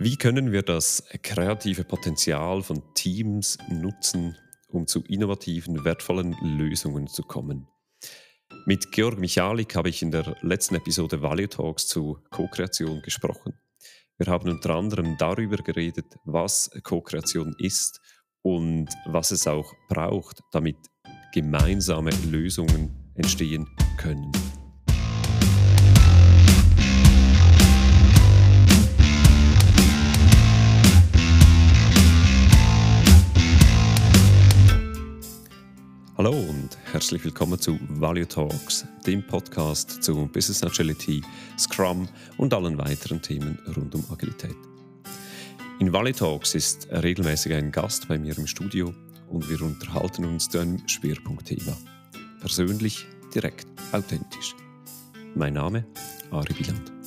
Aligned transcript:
Wie 0.00 0.16
können 0.16 0.52
wir 0.52 0.62
das 0.62 1.02
kreative 1.24 1.82
Potenzial 1.82 2.62
von 2.62 2.94
Teams 2.94 3.58
nutzen, 3.68 4.36
um 4.68 4.86
zu 4.86 5.02
innovativen, 5.02 5.84
wertvollen 5.84 6.36
Lösungen 6.40 7.08
zu 7.08 7.24
kommen? 7.24 7.66
Mit 8.64 8.92
Georg 8.92 9.18
Michalik 9.18 9.74
habe 9.74 9.88
ich 9.88 10.00
in 10.00 10.12
der 10.12 10.36
letzten 10.42 10.76
Episode 10.76 11.20
Value 11.20 11.48
Talks 11.48 11.88
zu 11.88 12.20
Co-Kreation 12.30 13.02
gesprochen. 13.02 13.54
Wir 14.18 14.28
haben 14.28 14.48
unter 14.48 14.76
anderem 14.76 15.16
darüber 15.18 15.56
geredet, 15.56 16.14
was 16.24 16.70
Co-Kreation 16.84 17.56
ist 17.58 18.00
und 18.42 18.90
was 19.06 19.32
es 19.32 19.48
auch 19.48 19.74
braucht, 19.88 20.42
damit 20.52 20.76
gemeinsame 21.34 22.10
Lösungen 22.30 23.12
entstehen 23.16 23.66
können. 23.96 24.30
Hallo 36.28 36.40
und 36.40 36.76
herzlich 36.92 37.24
willkommen 37.24 37.58
zu 37.58 37.78
Value 37.88 38.28
Talks, 38.28 38.84
dem 39.06 39.26
Podcast 39.26 40.02
zu 40.02 40.26
Business 40.26 40.62
Agility, 40.62 41.22
Scrum 41.58 42.06
und 42.36 42.52
allen 42.52 42.76
weiteren 42.76 43.22
Themen 43.22 43.58
rund 43.74 43.94
um 43.94 44.04
Agilität. 44.10 44.54
In 45.80 45.90
Value 45.90 46.12
Talks 46.12 46.54
ist 46.54 46.86
regelmäßig 46.90 47.54
ein 47.54 47.72
Gast 47.72 48.08
bei 48.08 48.18
mir 48.18 48.36
im 48.36 48.46
Studio 48.46 48.92
und 49.30 49.48
wir 49.48 49.62
unterhalten 49.62 50.26
uns 50.26 50.50
zu 50.50 50.58
einem 50.58 50.86
Schwerpunktthema. 50.86 51.74
Persönlich, 52.40 53.06
direkt, 53.34 53.66
authentisch. 53.92 54.54
Mein 55.34 55.54
Name 55.54 55.86
Ari 56.30 56.58
Wieland. 56.58 56.97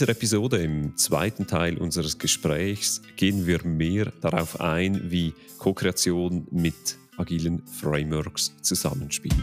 Dieser 0.00 0.12
Episode, 0.12 0.56
im 0.56 0.96
zweiten 0.96 1.46
Teil 1.46 1.76
unseres 1.76 2.16
Gesprächs, 2.16 3.02
gehen 3.16 3.46
wir 3.46 3.62
mehr 3.66 4.10
darauf 4.22 4.58
ein, 4.58 5.10
wie 5.10 5.34
Co-Kreation 5.58 6.46
mit 6.50 6.96
agilen 7.18 7.62
Frameworks 7.66 8.54
zusammenspielt. 8.62 9.36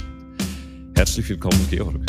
Herzlich 0.96 1.30
willkommen, 1.30 1.64
Georg. 1.70 2.02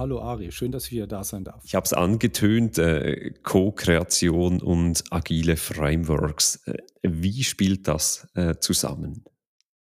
Hallo 0.00 0.22
Ari, 0.22 0.50
schön, 0.50 0.72
dass 0.72 0.86
ich 0.86 0.92
wieder 0.92 1.06
da 1.06 1.24
sein 1.24 1.44
darf. 1.44 1.62
Ich 1.62 1.74
habe 1.74 1.84
es 1.84 1.92
angetönt, 1.92 2.78
äh, 2.78 3.34
Co-Kreation 3.42 4.62
und 4.62 5.04
agile 5.10 5.58
Frameworks. 5.58 6.62
Äh, 6.64 6.78
wie 7.02 7.44
spielt 7.44 7.86
das 7.86 8.26
äh, 8.32 8.54
zusammen? 8.58 9.26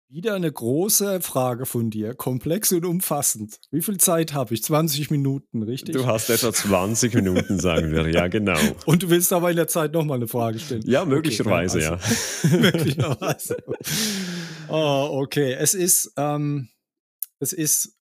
Wieder 0.08 0.36
eine 0.36 0.50
große 0.50 1.20
Frage 1.20 1.66
von 1.66 1.90
dir, 1.90 2.14
komplex 2.14 2.72
und 2.72 2.86
umfassend. 2.86 3.60
Wie 3.70 3.82
viel 3.82 3.98
Zeit 3.98 4.32
habe 4.32 4.54
ich? 4.54 4.62
20 4.62 5.10
Minuten, 5.10 5.62
richtig? 5.64 5.94
Du 5.94 6.06
hast 6.06 6.30
etwa 6.30 6.50
20 6.50 7.12
Minuten, 7.16 7.60
sagen 7.60 7.92
wir, 7.92 8.08
ja 8.08 8.28
genau. 8.28 8.58
Und 8.86 9.02
du 9.02 9.10
willst 9.10 9.34
aber 9.34 9.50
in 9.50 9.56
der 9.56 9.68
Zeit 9.68 9.92
nochmal 9.92 10.16
eine 10.16 10.28
Frage 10.28 10.60
stellen? 10.60 10.82
Ja, 10.86 11.04
möglicherweise, 11.04 11.76
okay, 11.76 11.86
also, 11.88 12.48
ja. 12.48 12.58
möglicherweise. 12.72 13.58
Oh, 14.66 15.20
okay, 15.20 15.52
es 15.52 15.74
ist, 15.74 16.14
ähm, 16.16 16.70
es 17.38 17.52
ist 17.52 17.99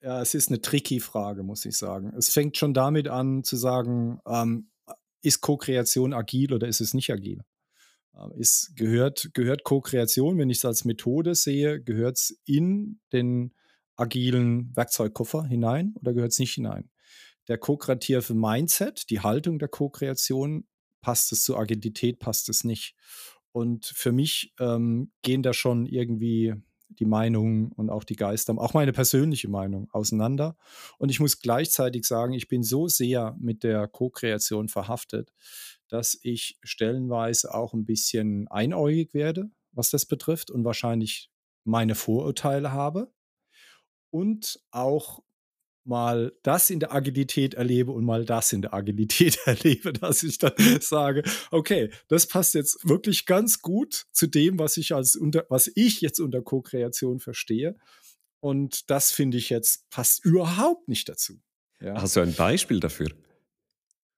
ja, 0.00 0.22
es 0.22 0.34
ist 0.34 0.48
eine 0.48 0.60
tricky 0.60 1.00
Frage, 1.00 1.42
muss 1.42 1.64
ich 1.64 1.76
sagen. 1.76 2.12
Es 2.16 2.30
fängt 2.30 2.56
schon 2.56 2.74
damit 2.74 3.08
an 3.08 3.44
zu 3.44 3.56
sagen, 3.56 4.20
ähm, 4.26 4.70
ist 5.22 5.40
Co-Kreation 5.40 6.12
agil 6.12 6.52
oder 6.52 6.68
ist 6.68 6.80
es 6.80 6.94
nicht 6.94 7.10
agil? 7.10 7.42
Ähm, 8.16 8.32
ist, 8.36 8.76
gehört, 8.76 9.30
gehört 9.34 9.64
Co-Kreation, 9.64 10.38
wenn 10.38 10.50
ich 10.50 10.58
es 10.58 10.64
als 10.64 10.84
Methode 10.84 11.34
sehe, 11.34 11.82
gehört 11.82 12.18
es 12.18 12.40
in 12.44 13.00
den 13.12 13.54
agilen 13.96 14.74
Werkzeugkoffer 14.76 15.44
hinein 15.44 15.94
oder 16.00 16.14
gehört 16.14 16.32
es 16.32 16.38
nicht 16.38 16.54
hinein? 16.54 16.90
Der 17.48 17.58
ko-kreative 17.58 18.34
Mindset, 18.34 19.10
die 19.10 19.20
Haltung 19.20 19.58
der 19.58 19.68
Co-Kreation, 19.68 20.68
passt 21.00 21.32
es 21.32 21.42
zur 21.42 21.58
Agilität, 21.58 22.18
passt 22.18 22.48
es 22.48 22.62
nicht. 22.62 22.94
Und 23.52 23.86
für 23.86 24.12
mich 24.12 24.52
ähm, 24.60 25.12
gehen 25.22 25.42
da 25.42 25.52
schon 25.54 25.86
irgendwie 25.86 26.54
die 26.98 27.04
Meinung 27.04 27.72
und 27.72 27.90
auch 27.90 28.04
die 28.04 28.16
Geister, 28.16 28.56
auch 28.58 28.74
meine 28.74 28.92
persönliche 28.92 29.48
Meinung 29.48 29.88
auseinander. 29.92 30.56
Und 30.98 31.10
ich 31.10 31.20
muss 31.20 31.40
gleichzeitig 31.40 32.04
sagen, 32.04 32.32
ich 32.32 32.48
bin 32.48 32.62
so 32.62 32.88
sehr 32.88 33.36
mit 33.40 33.62
der 33.62 33.88
Co-Kreation 33.88 34.68
verhaftet, 34.68 35.32
dass 35.88 36.18
ich 36.22 36.58
stellenweise 36.62 37.54
auch 37.54 37.72
ein 37.72 37.84
bisschen 37.84 38.48
einäugig 38.48 39.14
werde, 39.14 39.50
was 39.72 39.90
das 39.90 40.06
betrifft 40.06 40.50
und 40.50 40.64
wahrscheinlich 40.64 41.30
meine 41.64 41.94
Vorurteile 41.94 42.72
habe 42.72 43.12
und 44.10 44.60
auch 44.70 45.22
mal 45.88 46.32
das 46.42 46.70
in 46.70 46.80
der 46.80 46.92
Agilität 46.92 47.54
erlebe 47.54 47.92
und 47.92 48.04
mal 48.04 48.24
das 48.24 48.52
in 48.52 48.62
der 48.62 48.74
Agilität 48.74 49.38
erlebe, 49.46 49.92
dass 49.92 50.22
ich 50.22 50.38
dann 50.38 50.52
sage, 50.80 51.22
okay, 51.50 51.90
das 52.08 52.26
passt 52.26 52.54
jetzt 52.54 52.86
wirklich 52.88 53.26
ganz 53.26 53.60
gut 53.60 54.06
zu 54.12 54.26
dem, 54.26 54.58
was 54.58 54.76
ich 54.76 54.94
als 54.94 55.16
unter, 55.16 55.46
was 55.48 55.70
ich 55.74 56.00
jetzt 56.00 56.20
unter 56.20 56.42
Co-Kreation 56.42 57.20
verstehe. 57.20 57.76
Und 58.40 58.90
das 58.90 59.10
finde 59.10 59.38
ich 59.38 59.50
jetzt 59.50 59.90
passt 59.90 60.24
überhaupt 60.24 60.88
nicht 60.88 61.08
dazu. 61.08 61.40
Ja. 61.80 62.00
Hast 62.00 62.16
du 62.16 62.20
ein 62.20 62.34
Beispiel 62.34 62.80
dafür? 62.80 63.08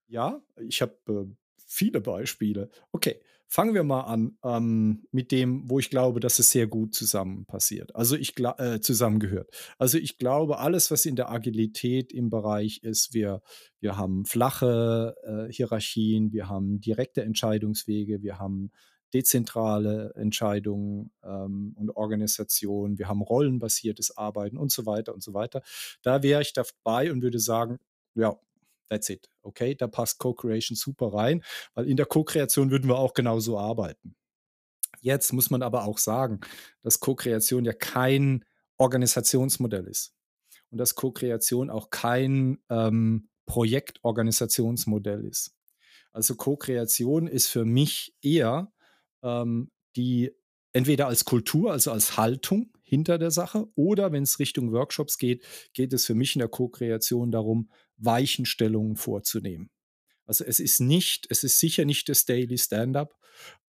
Ja, 0.07 0.41
ich 0.59 0.81
habe 0.81 0.95
äh, 1.07 1.35
viele 1.65 2.01
Beispiele. 2.01 2.69
Okay, 2.91 3.21
fangen 3.51 3.73
wir 3.73 3.83
mal 3.83 4.03
an 4.03 4.37
ähm, 4.45 5.05
mit 5.11 5.33
dem, 5.33 5.69
wo 5.69 5.77
ich 5.77 5.89
glaube, 5.89 6.21
dass 6.21 6.39
es 6.39 6.51
sehr 6.51 6.67
gut 6.67 6.95
zusammen 6.95 7.45
passiert. 7.45 7.93
Also 7.93 8.15
ich 8.15 8.33
äh, 8.39 8.79
zusammengehört. 8.79 9.53
Also 9.77 9.97
ich 9.97 10.17
glaube, 10.17 10.59
alles, 10.59 10.89
was 10.89 11.05
in 11.05 11.17
der 11.17 11.29
Agilität 11.29 12.13
im 12.13 12.29
Bereich 12.29 12.81
ist, 12.81 13.13
wir, 13.13 13.41
wir 13.81 13.97
haben 13.97 14.23
flache 14.23 15.15
äh, 15.23 15.51
Hierarchien, 15.51 16.31
wir 16.31 16.47
haben 16.47 16.79
direkte 16.79 17.23
Entscheidungswege, 17.23 18.23
wir 18.23 18.39
haben 18.39 18.71
dezentrale 19.13 20.13
Entscheidungen 20.15 21.11
ähm, 21.21 21.75
und 21.75 21.89
Organisationen, 21.89 22.97
wir 22.97 23.09
haben 23.09 23.21
rollenbasiertes 23.21 24.15
Arbeiten 24.15 24.55
und 24.55 24.71
so 24.71 24.85
weiter 24.85 25.13
und 25.13 25.23
so 25.23 25.33
weiter. 25.33 25.61
Da 26.03 26.23
wäre 26.23 26.41
ich 26.41 26.53
dabei 26.53 27.11
und 27.11 27.21
würde 27.21 27.39
sagen, 27.39 27.79
ja, 28.15 28.39
That's 28.91 29.07
it. 29.07 29.29
Okay, 29.41 29.73
da 29.73 29.87
passt 29.87 30.19
Co-Creation 30.19 30.75
super 30.75 31.13
rein, 31.13 31.45
weil 31.75 31.87
in 31.87 31.95
der 31.95 32.05
Co-Kreation 32.05 32.71
würden 32.71 32.89
wir 32.89 32.97
auch 32.97 33.13
genauso 33.13 33.57
arbeiten. 33.57 34.17
Jetzt 34.99 35.31
muss 35.31 35.49
man 35.49 35.61
aber 35.61 35.85
auch 35.85 35.97
sagen, 35.97 36.41
dass 36.81 36.99
Co-Kreation 36.99 37.63
ja 37.63 37.71
kein 37.71 38.43
Organisationsmodell 38.77 39.87
ist 39.87 40.13
und 40.71 40.77
dass 40.77 40.95
Co-Kreation 40.95 41.69
auch 41.69 41.89
kein 41.89 42.57
ähm, 42.69 43.29
Projektorganisationsmodell 43.45 45.23
ist. 45.23 45.55
Also 46.11 46.35
Co-Kreation 46.35 47.27
ist 47.27 47.47
für 47.47 47.63
mich 47.63 48.13
eher 48.21 48.73
ähm, 49.23 49.71
die 49.95 50.35
entweder 50.73 51.07
als 51.07 51.23
Kultur, 51.23 51.71
also 51.71 51.91
als 51.93 52.17
Haltung 52.17 52.73
hinter 52.83 53.17
der 53.17 53.31
Sache, 53.31 53.67
oder 53.75 54.11
wenn 54.11 54.23
es 54.23 54.39
Richtung 54.39 54.73
Workshops 54.73 55.17
geht, 55.17 55.45
geht 55.73 55.93
es 55.93 56.05
für 56.05 56.15
mich 56.15 56.35
in 56.35 56.39
der 56.39 56.49
Co-Kreation 56.49 57.31
darum, 57.31 57.69
Weichenstellungen 58.03 58.95
vorzunehmen. 58.95 59.69
Also 60.25 60.45
es 60.45 60.59
ist 60.59 60.79
nicht, 60.79 61.27
es 61.29 61.43
ist 61.43 61.59
sicher 61.59 61.85
nicht 61.85 62.07
das 62.09 62.25
Daily 62.25 62.57
Stand-up 62.57 63.15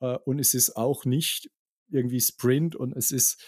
äh, 0.00 0.18
und 0.24 0.38
es 0.38 0.54
ist 0.54 0.76
auch 0.76 1.04
nicht 1.04 1.50
irgendwie 1.90 2.20
Sprint 2.20 2.76
und 2.76 2.96
es 2.96 3.10
ist 3.10 3.42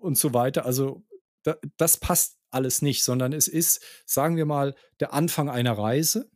und 0.00 0.16
so 0.16 0.34
weiter. 0.34 0.64
Also 0.64 1.04
da, 1.42 1.56
das 1.76 1.98
passt 1.98 2.38
alles 2.50 2.82
nicht, 2.82 3.04
sondern 3.04 3.32
es 3.32 3.48
ist, 3.48 3.82
sagen 4.06 4.36
wir 4.36 4.46
mal, 4.46 4.74
der 4.98 5.12
Anfang 5.12 5.48
einer 5.48 5.72
Reise. 5.72 6.30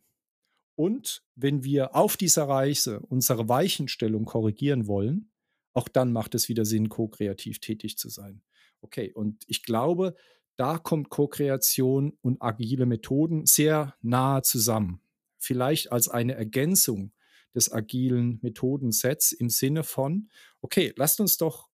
Und 0.75 1.23
wenn 1.35 1.63
wir 1.63 1.95
auf 1.95 2.17
dieser 2.17 2.47
Reise 2.47 2.99
unsere 2.99 3.47
Weichenstellung 3.47 4.25
korrigieren 4.25 4.87
wollen, 4.87 5.31
auch 5.73 5.89
dann 5.89 6.11
macht 6.11 6.35
es 6.35 6.49
wieder 6.49 6.65
Sinn, 6.65 6.89
ko-kreativ 6.89 7.59
tätig 7.59 7.97
zu 7.97 8.09
sein. 8.09 8.41
Okay, 8.81 9.11
und 9.13 9.43
ich 9.47 9.63
glaube, 9.63 10.15
da 10.57 10.77
kommt 10.77 11.09
Co-Kreation 11.09 12.17
und 12.21 12.41
agile 12.41 12.85
Methoden 12.85 13.45
sehr 13.45 13.95
nahe 14.01 14.41
zusammen. 14.41 15.01
Vielleicht 15.37 15.91
als 15.91 16.07
eine 16.07 16.35
Ergänzung 16.35 17.11
des 17.53 17.71
agilen 17.71 18.39
Methodensets 18.41 19.31
im 19.31 19.49
Sinne 19.49 19.83
von, 19.83 20.29
okay, 20.61 20.93
lasst 20.97 21.19
uns 21.19 21.37
doch 21.37 21.69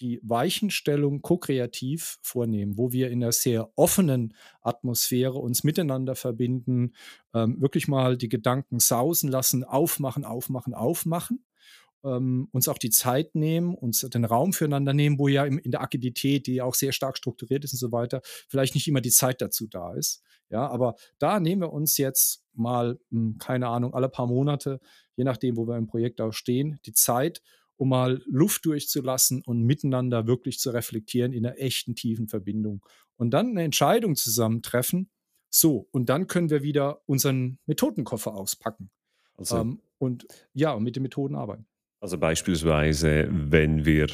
die 0.00 0.20
Weichenstellung 0.22 1.22
ko-kreativ 1.22 2.18
vornehmen, 2.22 2.78
wo 2.78 2.92
wir 2.92 3.10
in 3.10 3.22
einer 3.22 3.32
sehr 3.32 3.72
offenen 3.74 4.34
Atmosphäre 4.60 5.38
uns 5.38 5.64
miteinander 5.64 6.14
verbinden, 6.14 6.94
ähm, 7.34 7.60
wirklich 7.60 7.88
mal 7.88 8.16
die 8.16 8.28
Gedanken 8.28 8.78
sausen 8.78 9.28
lassen, 9.28 9.64
aufmachen, 9.64 10.24
aufmachen, 10.24 10.72
aufmachen 10.72 11.44
ähm, 12.04 12.48
uns 12.52 12.68
auch 12.68 12.78
die 12.78 12.90
Zeit 12.90 13.34
nehmen, 13.34 13.74
uns 13.74 14.00
den 14.00 14.24
Raum 14.24 14.52
füreinander 14.52 14.92
nehmen, 14.92 15.18
wo 15.18 15.28
ja 15.28 15.44
im, 15.44 15.58
in 15.58 15.70
der 15.70 15.82
Agilität, 15.82 16.46
die 16.46 16.54
ja 16.54 16.64
auch 16.64 16.74
sehr 16.74 16.92
stark 16.92 17.16
strukturiert 17.16 17.64
ist 17.64 17.72
und 17.72 17.78
so 17.78 17.92
weiter, 17.92 18.20
vielleicht 18.48 18.74
nicht 18.74 18.88
immer 18.88 19.00
die 19.00 19.10
Zeit 19.10 19.40
dazu 19.40 19.66
da 19.66 19.94
ist. 19.94 20.22
Ja, 20.50 20.66
aber 20.68 20.96
da 21.18 21.40
nehmen 21.40 21.62
wir 21.62 21.72
uns 21.72 21.98
jetzt 21.98 22.44
mal, 22.54 22.98
hm, 23.10 23.38
keine 23.38 23.68
Ahnung, 23.68 23.94
alle 23.94 24.08
paar 24.08 24.26
Monate, 24.26 24.80
je 25.16 25.24
nachdem, 25.24 25.56
wo 25.56 25.66
wir 25.66 25.76
im 25.76 25.86
Projekt 25.86 26.20
auch 26.20 26.32
stehen, 26.32 26.78
die 26.86 26.92
Zeit, 26.92 27.42
um 27.76 27.90
mal 27.90 28.22
Luft 28.26 28.64
durchzulassen 28.64 29.42
und 29.42 29.62
miteinander 29.62 30.26
wirklich 30.26 30.58
zu 30.58 30.70
reflektieren 30.70 31.32
in 31.32 31.46
einer 31.46 31.58
echten 31.58 31.94
tiefen 31.94 32.28
Verbindung. 32.28 32.84
Und 33.16 33.30
dann 33.30 33.50
eine 33.50 33.62
Entscheidung 33.62 34.16
zusammen 34.16 34.62
treffen. 34.62 35.10
So, 35.50 35.88
und 35.92 36.08
dann 36.08 36.26
können 36.26 36.50
wir 36.50 36.62
wieder 36.62 37.02
unseren 37.06 37.58
Methodenkoffer 37.66 38.34
auspacken. 38.34 38.90
Also, 39.36 39.58
ähm, 39.58 39.80
und 39.98 40.26
ja, 40.52 40.78
mit 40.78 40.96
den 40.96 41.04
Methoden 41.04 41.36
arbeiten. 41.36 41.66
Also 42.00 42.18
beispielsweise, 42.18 43.28
wenn 43.30 43.84
wir 43.84 44.08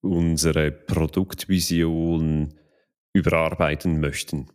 unsere 0.00 0.72
Produktvision 0.72 2.58
überarbeiten 3.12 4.00
möchten, 4.00 4.48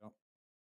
ja. 0.00 0.10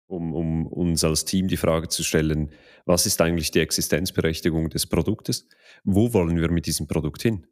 um, 0.07 0.35
um 0.35 0.67
uns 0.67 1.05
als 1.05 1.25
Team 1.25 1.49
die 1.49 1.57
Frage 1.57 1.89
zu 1.89 2.03
stellen, 2.03 2.53
was 2.85 3.07
ist 3.07 3.21
eigentlich 3.23 3.51
die 3.51 3.61
Existenzberechtigung 3.61 4.69
des 4.69 4.87
Produktes? 4.87 5.49
Wo 5.85 6.13
wollen 6.13 6.37
wir 6.37 6.51
mit 6.51 6.67
diesem 6.67 6.87
Produkt 6.87 7.23
hin? 7.23 7.47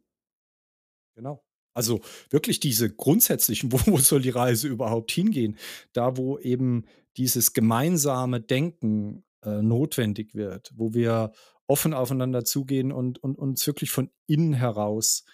Genau. 1.15 1.43
Also 1.73 2.01
wirklich 2.31 2.61
diese 2.61 2.95
grundsätzlichen, 2.95 3.73
wo, 3.73 3.79
wo 3.87 3.97
soll 3.99 4.23
die 4.23 4.31
Reise 4.31 4.69
überhaupt 4.69 5.11
hingehen? 5.11 5.57
Da, 5.93 6.17
wo 6.17 6.39
eben 6.39 6.85
dieses 7.17 7.53
gemeinsame 7.53 8.41
Denken 8.41 9.25
äh, 9.43 9.63
notwendig 9.63 10.35
wird, 10.35 10.73
wo 10.75 10.95
wir 10.95 11.33
offen 11.67 11.95
aufeinander 11.95 12.45
zugehen 12.45 12.93
und, 12.93 13.23
und 13.23 13.37
uns 13.37 13.67
wirklich 13.67 13.91
von 13.91 14.11
innen 14.27 14.55
heraus 14.55 15.25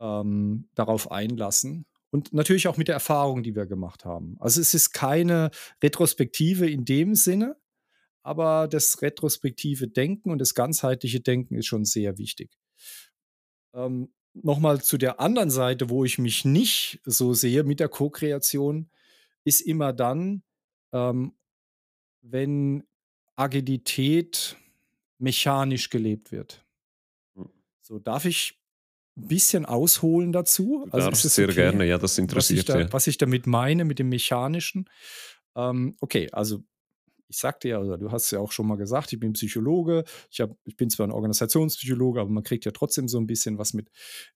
ähm, 0.00 0.68
darauf 0.74 1.10
einlassen. 1.10 1.86
Und 2.10 2.32
natürlich 2.32 2.68
auch 2.68 2.76
mit 2.76 2.88
der 2.88 2.94
Erfahrung, 2.94 3.42
die 3.42 3.54
wir 3.54 3.66
gemacht 3.66 4.04
haben. 4.04 4.36
Also 4.40 4.60
es 4.60 4.72
ist 4.72 4.92
keine 4.92 5.50
Retrospektive 5.82 6.68
in 6.68 6.84
dem 6.84 7.14
Sinne, 7.14 7.56
aber 8.22 8.66
das 8.68 9.02
retrospektive 9.02 9.88
Denken 9.88 10.30
und 10.30 10.38
das 10.38 10.54
ganzheitliche 10.54 11.20
Denken 11.20 11.54
ist 11.54 11.66
schon 11.66 11.84
sehr 11.84 12.16
wichtig. 12.18 12.50
Ähm, 13.74 14.12
Nochmal 14.42 14.82
zu 14.82 14.98
der 14.98 15.20
anderen 15.20 15.50
Seite, 15.50 15.90
wo 15.90 16.04
ich 16.04 16.18
mich 16.18 16.44
nicht 16.44 17.00
so 17.04 17.32
sehe 17.32 17.64
mit 17.64 17.80
der 17.80 17.88
Co-Kreation, 17.88 18.90
ist 19.44 19.60
immer 19.60 19.92
dann, 19.92 20.42
ähm, 20.92 21.34
wenn 22.20 22.84
Agilität 23.36 24.56
mechanisch 25.18 25.90
gelebt 25.90 26.32
wird. 26.32 26.64
Hm. 27.34 27.50
So, 27.80 27.98
darf 27.98 28.24
ich 28.24 28.58
ein 29.16 29.28
bisschen 29.28 29.66
ausholen 29.66 30.32
dazu? 30.32 30.86
Du 30.86 30.92
also 30.92 31.10
ist 31.10 31.22
sehr 31.22 31.46
okay, 31.48 31.56
gerne, 31.56 31.84
ja, 31.84 31.98
das 31.98 32.18
interessiert. 32.18 32.68
Was 32.68 32.76
ich, 32.76 32.86
da, 32.86 32.92
was 32.92 33.06
ich 33.06 33.18
damit 33.18 33.46
meine, 33.46 33.84
mit 33.84 33.98
dem 33.98 34.08
Mechanischen. 34.08 34.88
Ähm, 35.56 35.96
okay, 36.00 36.28
also 36.32 36.62
ich 37.28 37.36
sagte 37.36 37.68
ja, 37.68 37.80
oder 37.80 37.98
du 37.98 38.10
hast 38.10 38.30
ja 38.30 38.38
auch 38.38 38.52
schon 38.52 38.66
mal 38.66 38.76
gesagt, 38.76 39.12
ich 39.12 39.20
bin 39.20 39.34
Psychologe. 39.34 40.04
Ich, 40.30 40.40
hab, 40.40 40.56
ich 40.64 40.76
bin 40.76 40.88
zwar 40.88 41.06
ein 41.06 41.12
Organisationspsychologe, 41.12 42.20
aber 42.20 42.30
man 42.30 42.42
kriegt 42.42 42.64
ja 42.64 42.72
trotzdem 42.72 43.06
so 43.06 43.18
ein 43.18 43.26
bisschen 43.26 43.58
was 43.58 43.74
mit. 43.74 43.90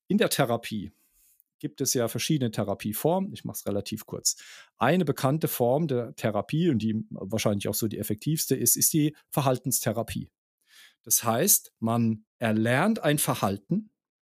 In 0.08 0.18
der 0.18 0.28
Therapie 0.28 0.92
gibt 1.58 1.80
es 1.80 1.94
ja 1.94 2.08
verschiedene 2.08 2.50
Therapieformen. 2.50 3.32
Ich 3.32 3.44
mache 3.44 3.56
es 3.56 3.66
relativ 3.66 4.04
kurz. 4.04 4.36
Eine 4.78 5.04
bekannte 5.04 5.48
Form 5.48 5.86
der 5.86 6.14
Therapie 6.16 6.68
und 6.68 6.80
die 6.80 7.06
wahrscheinlich 7.10 7.68
auch 7.68 7.74
so 7.74 7.88
die 7.88 7.98
effektivste 7.98 8.56
ist, 8.56 8.76
ist 8.76 8.92
die 8.92 9.14
Verhaltenstherapie. 9.30 10.28
Das 11.02 11.24
heißt, 11.24 11.72
man 11.78 12.24
erlernt 12.38 13.00
ein 13.00 13.18
Verhalten, 13.18 13.90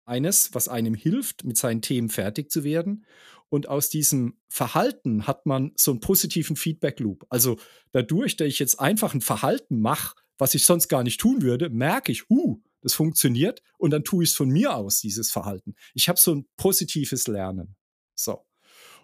eines, 0.05 0.55
was 0.55 0.69
einem 0.69 0.95
hilft, 0.95 1.45
mit 1.45 1.57
seinen 1.57 1.83
Themen 1.83 2.09
fertig 2.09 2.51
zu 2.51 2.65
werden. 2.65 3.05
Und 3.49 3.69
aus 3.69 3.91
diesem 3.91 4.39
Verhalten 4.49 5.27
hat 5.27 5.47
man 5.47 5.73
so 5.77 5.91
einen 5.91 6.01
positiven 6.01 6.57
Feedback-Loop. 6.57 7.27
Also 7.29 7.59
dadurch, 7.93 8.37
dass 8.37 8.49
ich 8.49 8.59
jetzt 8.59 8.81
einfach 8.81 9.15
ein 9.15 9.21
Verhalten 9.21 9.81
mache, 9.81 10.17
was 10.39 10.55
ich 10.55 10.65
sonst 10.65 10.89
gar 10.89 11.03
nicht 11.03 11.21
tun 11.21 11.43
würde, 11.43 11.69
merke 11.69 12.11
ich, 12.11 12.31
uh, 12.31 12.61
das 12.81 12.95
funktioniert 12.95 13.63
und 13.79 13.91
dann 13.91 14.05
tue 14.05 14.25
ich 14.25 14.31
es 14.31 14.37
von 14.37 14.49
mir 14.49 14.75
aus, 14.75 15.01
dieses 15.01 15.31
Verhalten. 15.31 15.75
Ich 15.95 16.09
habe 16.09 16.19
so 16.19 16.35
ein 16.35 16.47
positives 16.57 17.29
Lernen. 17.29 17.77
So. 18.15 18.45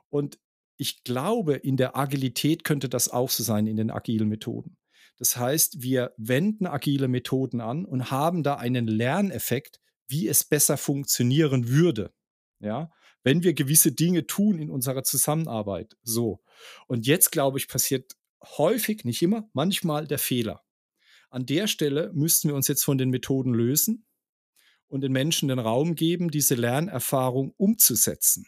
Und 0.08 0.40
ich 0.78 1.04
glaube, 1.04 1.54
in 1.54 1.76
der 1.76 1.96
Agilität 1.96 2.64
könnte 2.64 2.88
das 2.88 3.08
auch 3.08 3.30
so 3.30 3.42
sein, 3.42 3.66
in 3.66 3.76
den 3.76 3.90
agilen 3.90 4.28
Methoden. 4.28 4.77
Das 5.18 5.36
heißt, 5.36 5.82
wir 5.82 6.14
wenden 6.16 6.66
agile 6.66 7.08
Methoden 7.08 7.60
an 7.60 7.84
und 7.84 8.10
haben 8.10 8.42
da 8.42 8.54
einen 8.54 8.86
Lerneffekt, 8.86 9.80
wie 10.06 10.28
es 10.28 10.44
besser 10.44 10.76
funktionieren 10.76 11.68
würde. 11.68 12.12
Ja, 12.60 12.90
wenn 13.22 13.42
wir 13.42 13.52
gewisse 13.52 13.92
Dinge 13.92 14.26
tun 14.26 14.58
in 14.58 14.70
unserer 14.70 15.04
Zusammenarbeit. 15.04 15.96
So. 16.02 16.40
Und 16.86 17.06
jetzt, 17.06 17.30
glaube 17.30 17.58
ich, 17.58 17.68
passiert 17.68 18.16
häufig, 18.42 19.04
nicht 19.04 19.22
immer, 19.22 19.48
manchmal 19.52 20.06
der 20.06 20.18
Fehler. 20.18 20.62
An 21.30 21.44
der 21.44 21.66
Stelle 21.66 22.10
müssten 22.14 22.48
wir 22.48 22.54
uns 22.54 22.68
jetzt 22.68 22.84
von 22.84 22.96
den 22.96 23.10
Methoden 23.10 23.52
lösen 23.52 24.06
und 24.86 25.02
den 25.02 25.12
Menschen 25.12 25.48
den 25.48 25.58
Raum 25.58 25.94
geben, 25.94 26.30
diese 26.30 26.54
Lernerfahrung 26.54 27.52
umzusetzen. 27.56 28.46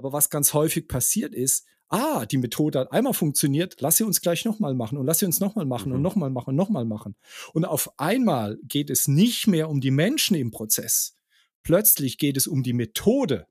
Aber 0.00 0.14
was 0.14 0.30
ganz 0.30 0.54
häufig 0.54 0.88
passiert 0.88 1.34
ist, 1.34 1.66
ah, 1.90 2.24
die 2.24 2.38
Methode 2.38 2.78
hat 2.78 2.90
einmal 2.90 3.12
funktioniert, 3.12 3.76
lass 3.80 3.98
sie 3.98 4.04
uns 4.04 4.22
gleich 4.22 4.46
nochmal 4.46 4.72
machen 4.72 4.96
und 4.96 5.04
lass 5.04 5.18
sie 5.18 5.26
uns 5.26 5.40
nochmal 5.40 5.66
machen 5.66 5.90
mhm. 5.90 5.96
und 5.96 6.02
nochmal 6.02 6.30
machen 6.30 6.50
und 6.50 6.56
nochmal 6.56 6.86
machen. 6.86 7.16
Und 7.52 7.66
auf 7.66 7.98
einmal 7.98 8.58
geht 8.62 8.88
es 8.88 9.08
nicht 9.08 9.46
mehr 9.46 9.68
um 9.68 9.82
die 9.82 9.90
Menschen 9.90 10.36
im 10.36 10.50
Prozess. 10.50 11.18
Plötzlich 11.62 12.16
geht 12.16 12.38
es 12.38 12.46
um 12.46 12.62
die 12.62 12.72
Methode. 12.72 13.46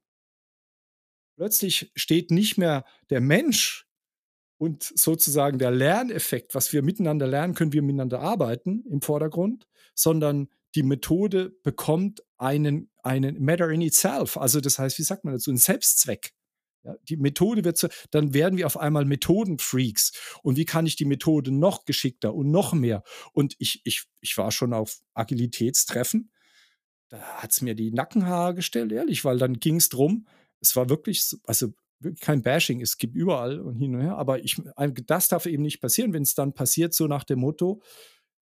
Plötzlich 1.36 1.92
steht 1.96 2.32
nicht 2.32 2.58
mehr 2.58 2.84
der 3.12 3.22
Mensch 3.22 3.86
und 4.58 4.92
sozusagen 4.96 5.60
der 5.60 5.70
Lerneffekt, 5.70 6.56
was 6.56 6.74
wir 6.74 6.82
miteinander 6.82 7.28
lernen, 7.28 7.54
können 7.54 7.74
wir 7.74 7.84
miteinander 7.84 8.22
arbeiten 8.22 8.86
im 8.90 9.04
Vordergrund, 9.04 9.68
sondern 9.94 10.50
die 10.74 10.82
Methode 10.82 11.52
bekommt 11.62 12.24
einen, 12.38 12.90
einen 13.04 13.40
Matter 13.40 13.70
in 13.70 13.82
itself. 13.82 14.36
Also 14.38 14.60
das 14.62 14.80
heißt, 14.80 14.98
wie 14.98 15.04
sagt 15.04 15.24
man 15.24 15.36
dazu, 15.36 15.52
einen 15.52 15.58
Selbstzweck. 15.58 16.34
Die 17.04 17.18
Methode 17.18 17.64
wird 17.64 17.78
zu, 17.78 17.90
dann 18.12 18.34
werden 18.34 18.58
wir 18.58 18.66
auf 18.66 18.78
einmal 18.78 19.06
Methodenfreaks. 19.06 20.12
Und 20.44 20.58
wie 20.58 20.66
kann 20.66 20.86
ich 20.86 20.96
die 20.96 21.06
Methode 21.06 21.52
noch 21.52 21.86
geschickter 21.86 22.34
und 22.34 22.52
noch 22.52 22.74
mehr? 22.74 23.04
Und 23.34 23.56
ich, 23.60 23.82
ich, 23.84 24.06
ich 24.22 24.38
war 24.38 24.52
schon 24.52 24.74
auf 24.74 25.00
Agilitätstreffen. 25.14 26.32
Da 27.10 27.20
hat 27.20 27.52
es 27.52 27.62
mir 27.62 27.76
die 27.76 27.92
Nackenhaare 27.92 28.54
gestellt, 28.54 28.92
ehrlich, 28.92 29.26
weil 29.26 29.38
dann 29.38 29.60
ging 29.60 29.78
es 29.78 29.90
drum. 29.90 30.28
Es 30.62 30.76
war 30.76 30.90
wirklich, 30.90 31.36
also 31.46 31.74
wirklich 32.00 32.22
kein 32.22 32.42
Bashing, 32.42 32.82
es 32.82 32.98
gibt 32.98 33.16
überall 33.16 33.60
und 33.60 33.76
hin 33.76 33.96
und 33.96 34.02
her, 34.02 34.18
aber 34.18 34.44
ich, 34.44 34.62
das 35.06 35.28
darf 35.28 35.46
eben 35.46 35.64
nicht 35.64 35.82
passieren, 35.82 36.14
wenn 36.14 36.24
es 36.24 36.34
dann 36.34 36.54
passiert, 36.54 36.94
so 36.94 37.08
nach 37.08 37.24
dem 37.24 37.40
Motto, 37.40 37.82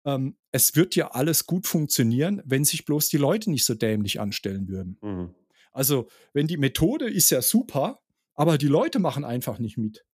ähm, 0.06 0.38
es 0.52 0.76
wird 0.76 0.96
ja 0.96 1.12
alles 1.12 1.46
gut 1.46 1.68
funktionieren, 1.68 2.42
wenn 2.46 2.66
sich 2.66 2.86
bloß 2.86 3.10
die 3.10 3.18
Leute 3.18 3.52
nicht 3.52 3.66
so 3.66 3.76
dämlich 3.76 4.20
anstellen 4.20 4.68
würden. 4.68 4.98
Mhm. 5.02 5.36
Also, 5.72 6.08
wenn 6.34 6.48
die 6.48 6.58
Methode 6.58 7.10
ist 7.10 7.32
ja 7.32 7.42
super, 7.42 8.03
aber 8.36 8.58
die 8.58 8.68
Leute 8.68 9.00
machen 9.00 9.24
einfach 9.24 9.60
nicht 9.60 9.78
mit. 9.78 10.06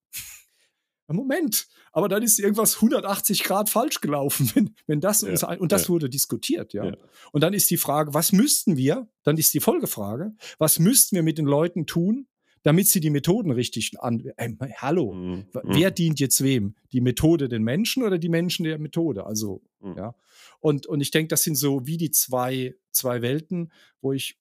Moment, 1.11 1.67
aber 1.91 2.07
dann 2.07 2.21
ist 2.21 2.39
irgendwas 2.39 2.75
180 2.75 3.43
Grad 3.43 3.69
falsch 3.69 3.99
gelaufen, 3.99 4.51
wenn, 4.55 4.75
wenn 4.85 5.01
das 5.01 5.21
ja, 5.21 5.29
uns 5.29 5.43
ein, 5.43 5.59
und 5.59 5.71
das 5.71 5.83
ja. 5.83 5.89
wurde 5.89 6.09
diskutiert, 6.09 6.73
ja. 6.73 6.85
ja. 6.85 6.97
Und 7.31 7.41
dann 7.41 7.53
ist 7.53 7.69
die 7.71 7.77
Frage, 7.77 8.13
was 8.13 8.31
müssten 8.31 8.77
wir, 8.77 9.07
dann 9.23 9.37
ist 9.37 9.53
die 9.53 9.59
Folgefrage, 9.59 10.33
was 10.57 10.79
müssten 10.79 11.15
wir 11.15 11.23
mit 11.23 11.37
den 11.37 11.45
Leuten 11.45 11.85
tun, 11.85 12.27
damit 12.63 12.89
sie 12.89 12.99
die 12.99 13.09
Methoden 13.09 13.51
richtig 13.51 13.99
an. 13.99 14.23
Äh, 14.35 14.51
hallo, 14.77 15.13
mhm. 15.13 15.45
wer 15.63 15.89
mhm. 15.89 15.95
dient 15.95 16.19
jetzt 16.19 16.43
wem? 16.43 16.75
Die 16.91 17.01
Methode 17.01 17.47
den 17.47 17.63
Menschen 17.63 18.03
oder 18.03 18.17
die 18.17 18.29
Menschen 18.29 18.65
der 18.65 18.77
Methode? 18.79 19.25
Also, 19.25 19.61
mhm. 19.79 19.95
ja. 19.97 20.15
Und, 20.59 20.85
und 20.85 21.01
ich 21.01 21.11
denke, 21.11 21.29
das 21.29 21.43
sind 21.43 21.55
so 21.55 21.87
wie 21.87 21.97
die 21.97 22.11
zwei, 22.11 22.75
zwei 22.91 23.21
Welten, 23.21 23.71
wo 24.01 24.11
ich 24.11 24.38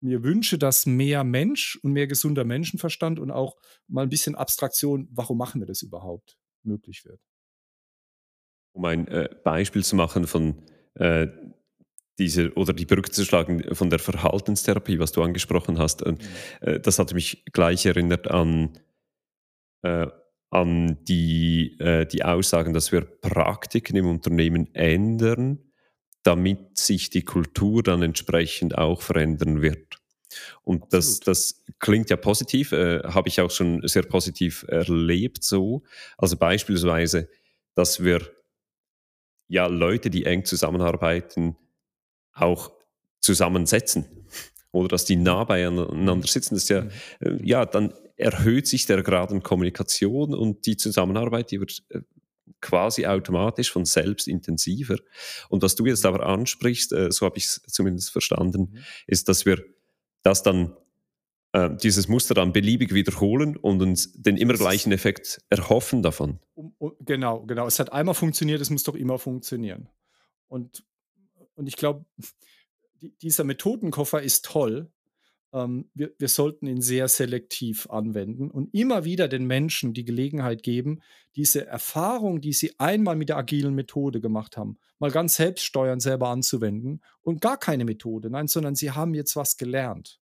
mir 0.00 0.22
wünsche, 0.22 0.58
dass 0.58 0.86
mehr 0.86 1.24
Mensch 1.24 1.78
und 1.82 1.92
mehr 1.92 2.06
gesunder 2.06 2.44
Menschenverstand 2.44 3.18
und 3.18 3.30
auch 3.30 3.56
mal 3.86 4.02
ein 4.02 4.08
bisschen 4.08 4.34
Abstraktion, 4.34 5.08
warum 5.12 5.38
machen 5.38 5.60
wir 5.60 5.66
das 5.66 5.82
überhaupt, 5.82 6.38
möglich 6.62 7.04
wird. 7.04 7.20
Um 8.72 8.84
ein 8.84 9.08
äh, 9.08 9.28
Beispiel 9.44 9.84
zu 9.84 9.96
machen 9.96 10.26
von 10.26 10.62
äh, 10.94 11.26
dieser 12.18 12.56
oder 12.56 12.72
die 12.72 12.86
Brücke 12.86 13.10
zu 13.10 13.24
schlagen 13.24 13.74
von 13.74 13.90
der 13.90 13.98
Verhaltenstherapie, 13.98 14.98
was 14.98 15.12
du 15.12 15.22
angesprochen 15.22 15.78
hast, 15.78 16.02
äh, 16.02 16.12
mhm. 16.12 16.18
äh 16.60 16.80
das 16.80 16.98
hat 16.98 17.12
mich 17.12 17.44
gleich 17.52 17.86
erinnert 17.86 18.30
an, 18.30 18.78
äh, 19.82 20.06
an 20.50 20.98
die, 21.04 21.78
äh, 21.78 22.06
die 22.06 22.24
Aussagen, 22.24 22.72
dass 22.72 22.92
wir 22.92 23.02
Praktiken 23.02 23.96
im 23.96 24.08
Unternehmen 24.08 24.74
ändern, 24.74 25.69
damit 26.22 26.78
sich 26.78 27.10
die 27.10 27.24
Kultur 27.24 27.82
dann 27.82 28.02
entsprechend 28.02 28.76
auch 28.76 29.02
verändern 29.02 29.62
wird. 29.62 30.00
Und 30.62 30.92
das, 30.92 31.20
das 31.20 31.64
klingt 31.78 32.10
ja 32.10 32.16
positiv, 32.16 32.72
äh, 32.72 33.00
habe 33.02 33.28
ich 33.28 33.40
auch 33.40 33.50
schon 33.50 33.86
sehr 33.86 34.02
positiv 34.02 34.64
erlebt 34.68 35.42
so. 35.42 35.82
Also 36.18 36.36
beispielsweise, 36.36 37.28
dass 37.74 38.02
wir 38.02 38.20
ja 39.48 39.66
Leute, 39.66 40.10
die 40.10 40.24
eng 40.24 40.44
zusammenarbeiten, 40.44 41.56
auch 42.32 42.70
zusammensetzen. 43.20 44.04
Oder 44.72 44.88
dass 44.88 45.04
die 45.04 45.16
nah 45.16 45.42
beieinander 45.42 46.26
sitzen, 46.28 46.54
das 46.54 46.64
ist 46.64 46.68
ja, 46.68 46.86
äh, 47.20 47.38
ja, 47.42 47.66
dann 47.66 47.92
erhöht 48.16 48.68
sich 48.68 48.86
der 48.86 49.02
Grad 49.02 49.32
an 49.32 49.42
Kommunikation 49.42 50.34
und 50.34 50.66
die 50.66 50.76
Zusammenarbeit, 50.76 51.50
die 51.50 51.58
wird 51.58 51.82
äh, 51.88 52.02
quasi 52.60 53.06
automatisch 53.06 53.70
von 53.70 53.84
selbst 53.84 54.28
intensiver. 54.28 54.96
Und 55.48 55.62
was 55.62 55.74
du 55.74 55.86
jetzt 55.86 56.04
aber 56.06 56.26
ansprichst, 56.26 56.92
äh, 56.92 57.10
so 57.10 57.26
habe 57.26 57.38
ich 57.38 57.46
es 57.46 57.62
zumindest 57.66 58.10
verstanden, 58.10 58.70
mhm. 58.72 58.78
ist, 59.06 59.28
dass 59.28 59.46
wir 59.46 59.62
das 60.22 60.42
dann 60.42 60.76
äh, 61.52 61.70
dieses 61.76 62.06
Muster 62.06 62.34
dann 62.34 62.52
beliebig 62.52 62.94
wiederholen 62.94 63.56
und 63.56 63.82
uns 63.82 64.12
den 64.12 64.36
immer 64.36 64.54
gleichen 64.54 64.92
Effekt 64.92 65.40
erhoffen 65.48 66.02
davon. 66.02 66.38
Um, 66.54 66.74
um, 66.78 66.92
genau, 67.00 67.44
genau. 67.44 67.66
Es 67.66 67.78
hat 67.78 67.92
einmal 67.92 68.14
funktioniert, 68.14 68.60
es 68.60 68.70
muss 68.70 68.84
doch 68.84 68.94
immer 68.94 69.18
funktionieren. 69.18 69.88
Und, 70.46 70.84
und 71.54 71.66
ich 71.66 71.76
glaube, 71.76 72.04
die, 73.00 73.16
dieser 73.18 73.44
Methodenkoffer 73.44 74.22
ist 74.22 74.44
toll. 74.44 74.92
Ähm, 75.52 75.90
wir, 75.94 76.12
wir 76.18 76.28
sollten 76.28 76.66
ihn 76.66 76.80
sehr 76.80 77.08
selektiv 77.08 77.88
anwenden 77.90 78.50
und 78.50 78.72
immer 78.74 79.04
wieder 79.04 79.28
den 79.28 79.46
Menschen 79.46 79.94
die 79.94 80.04
Gelegenheit 80.04 80.62
geben, 80.62 81.00
diese 81.36 81.66
Erfahrung, 81.66 82.40
die 82.40 82.52
sie 82.52 82.78
einmal 82.78 83.16
mit 83.16 83.28
der 83.28 83.36
agilen 83.36 83.74
Methode 83.74 84.20
gemacht 84.20 84.56
haben, 84.56 84.78
mal 84.98 85.10
ganz 85.10 85.36
selbststeuernd 85.36 86.02
selber 86.02 86.28
anzuwenden 86.28 87.02
und 87.20 87.40
gar 87.40 87.58
keine 87.58 87.84
Methode, 87.84 88.30
nein, 88.30 88.48
sondern 88.48 88.74
sie 88.74 88.92
haben 88.92 89.14
jetzt 89.14 89.36
was 89.36 89.56
gelernt 89.56 90.20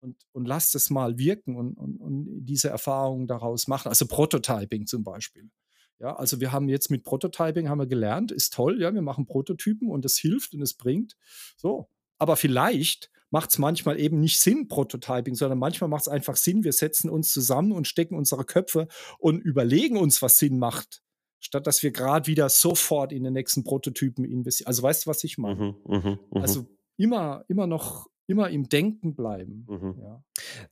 und, 0.00 0.16
und 0.32 0.46
lasst 0.46 0.74
es 0.74 0.90
mal 0.90 1.18
wirken 1.18 1.56
und, 1.56 1.74
und, 1.74 1.96
und 1.98 2.44
diese 2.44 2.68
Erfahrungen 2.68 3.26
daraus 3.26 3.68
machen. 3.68 3.88
Also 3.88 4.06
Prototyping 4.06 4.86
zum 4.86 5.04
Beispiel. 5.04 5.50
Ja, 5.98 6.16
also 6.16 6.40
wir 6.40 6.50
haben 6.50 6.68
jetzt 6.68 6.90
mit 6.90 7.04
Prototyping 7.04 7.68
haben 7.68 7.78
wir 7.78 7.86
gelernt, 7.86 8.32
ist 8.32 8.54
toll, 8.54 8.80
ja, 8.80 8.92
wir 8.92 9.02
machen 9.02 9.26
Prototypen 9.26 9.90
und 9.90 10.04
es 10.06 10.16
hilft 10.16 10.54
und 10.54 10.62
es 10.62 10.74
bringt. 10.74 11.16
So, 11.56 11.90
aber 12.18 12.36
vielleicht 12.36 13.10
macht 13.30 13.50
es 13.50 13.58
manchmal 13.58 13.98
eben 13.98 14.20
nicht 14.20 14.40
Sinn, 14.40 14.68
Prototyping, 14.68 15.34
sondern 15.34 15.58
manchmal 15.58 15.88
macht 15.88 16.02
es 16.02 16.08
einfach 16.08 16.36
Sinn, 16.36 16.64
wir 16.64 16.72
setzen 16.72 17.10
uns 17.10 17.32
zusammen 17.32 17.72
und 17.72 17.86
stecken 17.86 18.14
unsere 18.14 18.44
Köpfe 18.44 18.88
und 19.18 19.40
überlegen 19.40 19.96
uns, 19.96 20.22
was 20.22 20.38
Sinn 20.38 20.58
macht, 20.58 21.02
statt 21.40 21.66
dass 21.66 21.82
wir 21.82 21.90
gerade 21.90 22.26
wieder 22.26 22.48
sofort 22.48 23.12
in 23.12 23.24
den 23.24 23.32
nächsten 23.32 23.64
Prototypen 23.64 24.24
investieren. 24.24 24.68
Also 24.68 24.82
weißt 24.82 25.06
du, 25.06 25.10
was 25.10 25.24
ich 25.24 25.38
meine? 25.38 25.76
Mhm, 25.84 25.94
mh, 25.94 26.18
mh. 26.30 26.40
Also 26.40 26.66
immer, 26.96 27.44
immer 27.48 27.66
noch 27.66 28.10
immer 28.30 28.48
im 28.48 28.68
Denken 28.68 29.14
bleiben. 29.14 29.66
Mhm. 29.68 29.96
Ja. 30.00 30.22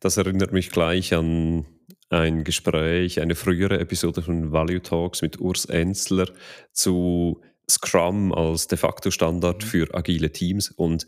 Das 0.00 0.16
erinnert 0.16 0.52
mich 0.52 0.70
gleich 0.70 1.12
an 1.12 1.66
ein 2.08 2.44
Gespräch, 2.44 3.20
eine 3.20 3.34
frühere 3.34 3.80
Episode 3.80 4.22
von 4.22 4.52
Value 4.52 4.80
Talks 4.80 5.20
mit 5.20 5.40
Urs 5.40 5.66
Enzler 5.66 6.30
zu 6.72 7.42
Scrum 7.68 8.32
als 8.32 8.68
de 8.68 8.78
facto 8.78 9.10
Standard 9.10 9.62
mhm. 9.62 9.66
für 9.66 9.94
agile 9.94 10.32
Teams 10.32 10.70
und 10.70 11.06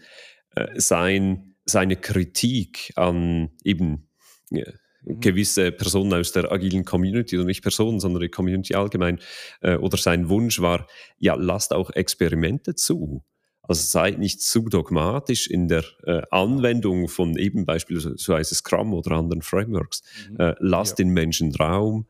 sein, 0.77 1.55
seine 1.65 1.97
Kritik 1.97 2.93
an 2.97 3.51
eben 3.65 4.09
mhm. 4.51 5.21
gewisse 5.21 5.73
Personen 5.73 6.15
aus 6.15 6.33
der 6.33 6.51
agilen 6.53 6.85
Community 6.85 7.37
oder 7.37 7.47
nicht 7.47 7.63
Personen, 7.63 8.01
sondern 8.01 8.23
die 8.23 8.29
Community 8.29 8.75
allgemein 8.75 9.21
äh, 9.61 9.77
oder 9.77 9.97
sein 9.97 10.29
Wunsch 10.29 10.61
war, 10.61 10.87
ja, 11.19 11.35
lasst 11.35 11.73
auch 11.73 11.91
Experimente 11.91 12.75
zu. 12.75 13.25
Also 13.63 13.83
seid 13.83 14.19
nicht 14.19 14.43
zu 14.43 14.69
dogmatisch 14.69 15.47
in 15.47 15.69
der 15.69 15.85
äh, 16.05 16.23
Anwendung 16.31 17.09
von 17.09 17.37
eben 17.37 17.67
beispielsweise 17.67 18.55
Scrum 18.55 18.93
oder 18.93 19.13
anderen 19.13 19.43
Frameworks. 19.43 20.03
Mhm. 20.31 20.37
Äh, 20.41 20.55
lasst 20.59 20.99
ja. 20.99 21.05
den 21.05 21.11
Menschen 21.11 21.55
Raum, 21.55 22.07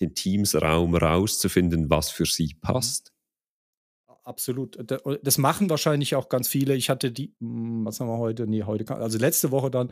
den 0.00 0.14
Teams 0.14 0.60
Raum 0.60 0.96
rauszufinden, 0.96 1.88
was 1.88 2.10
für 2.10 2.26
sie 2.26 2.54
mhm. 2.56 2.60
passt. 2.60 3.11
Absolut. 4.24 4.78
Das 5.22 5.38
machen 5.38 5.68
wahrscheinlich 5.68 6.14
auch 6.14 6.28
ganz 6.28 6.46
viele. 6.46 6.76
Ich 6.76 6.90
hatte 6.90 7.10
die, 7.10 7.34
hm, 7.40 7.84
was 7.84 7.98
haben 7.98 8.08
wir 8.08 8.18
heute? 8.18 8.46
Nee, 8.46 8.62
heute, 8.62 8.94
also 8.94 9.18
letzte 9.18 9.50
Woche 9.50 9.70
dann 9.70 9.90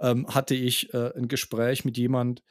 ähm, 0.00 0.26
hatte 0.28 0.54
ich 0.54 0.92
äh, 0.92 1.16
ein 1.16 1.28
Gespräch 1.28 1.84
mit 1.84 1.96
jemand, 1.96 2.42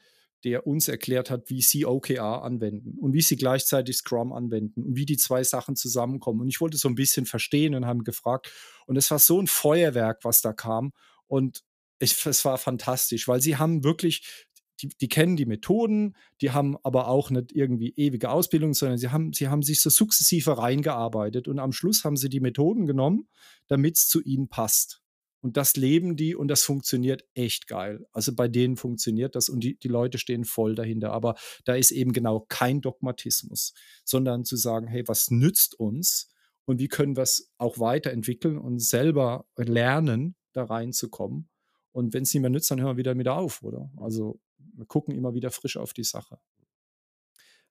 der 0.44 0.66
uns 0.66 0.88
erklärt 0.88 1.30
hat, 1.30 1.48
wie 1.48 1.62
sie 1.62 1.86
OKR 1.86 2.42
anwenden 2.42 2.98
und 2.98 3.12
wie 3.12 3.20
sie 3.20 3.36
gleichzeitig 3.36 3.98
Scrum 3.98 4.32
anwenden 4.32 4.82
und 4.82 4.96
wie 4.96 5.06
die 5.06 5.18
zwei 5.18 5.44
Sachen 5.44 5.76
zusammenkommen. 5.76 6.40
Und 6.40 6.48
ich 6.48 6.60
wollte 6.60 6.78
so 6.78 6.88
ein 6.88 6.94
bisschen 6.94 7.26
verstehen 7.26 7.74
und 7.74 7.86
haben 7.86 8.04
gefragt. 8.04 8.50
Und 8.86 8.96
es 8.96 9.10
war 9.10 9.18
so 9.18 9.40
ein 9.40 9.46
Feuerwerk, 9.46 10.24
was 10.24 10.40
da 10.40 10.52
kam. 10.52 10.92
Und 11.26 11.62
ich, 12.00 12.24
es 12.26 12.44
war 12.44 12.58
fantastisch, 12.58 13.28
weil 13.28 13.40
sie 13.40 13.56
haben 13.56 13.84
wirklich, 13.84 14.46
die, 14.80 14.88
die, 14.88 15.08
kennen 15.08 15.36
die 15.36 15.46
Methoden, 15.46 16.16
die 16.40 16.50
haben 16.50 16.76
aber 16.82 17.08
auch 17.08 17.30
nicht 17.30 17.52
irgendwie 17.52 17.92
ewige 17.96 18.30
Ausbildung, 18.30 18.74
sondern 18.74 18.98
sie 18.98 19.08
haben, 19.08 19.32
sie 19.32 19.48
haben 19.48 19.62
sich 19.62 19.80
so 19.80 19.90
sukzessive 19.90 20.58
reingearbeitet 20.58 21.48
und 21.48 21.58
am 21.58 21.72
Schluss 21.72 22.04
haben 22.04 22.16
sie 22.16 22.28
die 22.28 22.40
Methoden 22.40 22.86
genommen, 22.86 23.28
damit 23.68 23.96
es 23.96 24.08
zu 24.08 24.22
ihnen 24.22 24.48
passt. 24.48 25.02
Und 25.42 25.56
das 25.56 25.76
leben 25.76 26.16
die 26.16 26.34
und 26.34 26.48
das 26.48 26.62
funktioniert 26.62 27.24
echt 27.34 27.66
geil. 27.66 28.06
Also 28.12 28.34
bei 28.34 28.46
denen 28.46 28.76
funktioniert 28.76 29.34
das 29.34 29.48
und 29.48 29.64
die, 29.64 29.78
die 29.78 29.88
Leute 29.88 30.18
stehen 30.18 30.44
voll 30.44 30.74
dahinter. 30.74 31.12
Aber 31.12 31.34
da 31.64 31.74
ist 31.74 31.92
eben 31.92 32.12
genau 32.12 32.44
kein 32.48 32.82
Dogmatismus, 32.82 33.72
sondern 34.04 34.44
zu 34.44 34.56
sagen, 34.56 34.86
hey, 34.86 35.02
was 35.06 35.30
nützt 35.30 35.78
uns 35.78 36.30
und 36.66 36.78
wie 36.78 36.88
können 36.88 37.16
wir 37.16 37.22
es 37.22 37.50
auch 37.56 37.78
weiterentwickeln 37.78 38.58
und 38.58 38.80
selber 38.80 39.46
lernen, 39.56 40.36
da 40.52 40.64
reinzukommen. 40.64 41.48
Und 41.92 42.12
wenn 42.12 42.22
es 42.22 42.34
nicht 42.34 42.42
mehr 42.42 42.50
nützt, 42.50 42.70
dann 42.70 42.80
hören 42.80 42.96
wir 42.96 42.98
wieder 42.98 43.14
mit 43.14 43.28
auf, 43.28 43.62
oder? 43.62 43.90
Also 43.96 44.40
wir 44.74 44.86
gucken 44.86 45.14
immer 45.14 45.34
wieder 45.34 45.50
frisch 45.50 45.76
auf 45.76 45.92
die 45.92 46.04
Sache. 46.04 46.38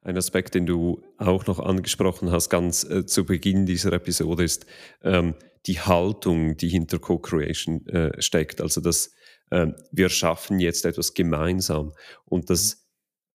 Ein 0.02 0.18
Aspekt, 0.18 0.56
den 0.56 0.66
du 0.66 1.04
auch 1.18 1.46
noch 1.46 1.60
angesprochen 1.60 2.32
hast, 2.32 2.50
ganz 2.50 2.84
äh, 2.86 3.06
zu 3.06 3.26
Beginn 3.26 3.66
dieser 3.66 3.92
Episode, 3.92 4.44
ist 4.44 4.66
ähm, 5.04 5.36
die 5.66 5.82
Haltung, 5.82 6.56
die 6.56 6.70
hinter 6.70 7.00
Co-Creation 7.00 7.86
äh, 7.88 8.22
steckt. 8.22 8.62
Also, 8.62 8.80
dass 8.80 9.14
äh, 9.50 9.68
wir 9.92 10.10
schaffen 10.10 10.60
jetzt 10.60 10.86
etwas 10.86 11.14
gemeinsam. 11.14 11.94
Und 12.24 12.50
das 12.50 12.88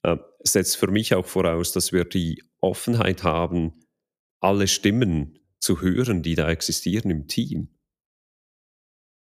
äh, 0.02 0.16
setzt 0.42 0.78
für 0.78 0.90
mich 0.90 1.14
auch 1.14 1.26
voraus, 1.26 1.72
dass 1.72 1.92
wir 1.92 2.04
die 2.06 2.42
Offenheit 2.60 3.24
haben, 3.24 3.84
alle 4.40 4.66
Stimmen 4.66 5.38
zu 5.58 5.82
hören, 5.82 6.22
die 6.22 6.34
da 6.34 6.50
existieren 6.50 7.10
im 7.10 7.26
Team. 7.28 7.68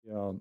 Ja, 0.05 0.35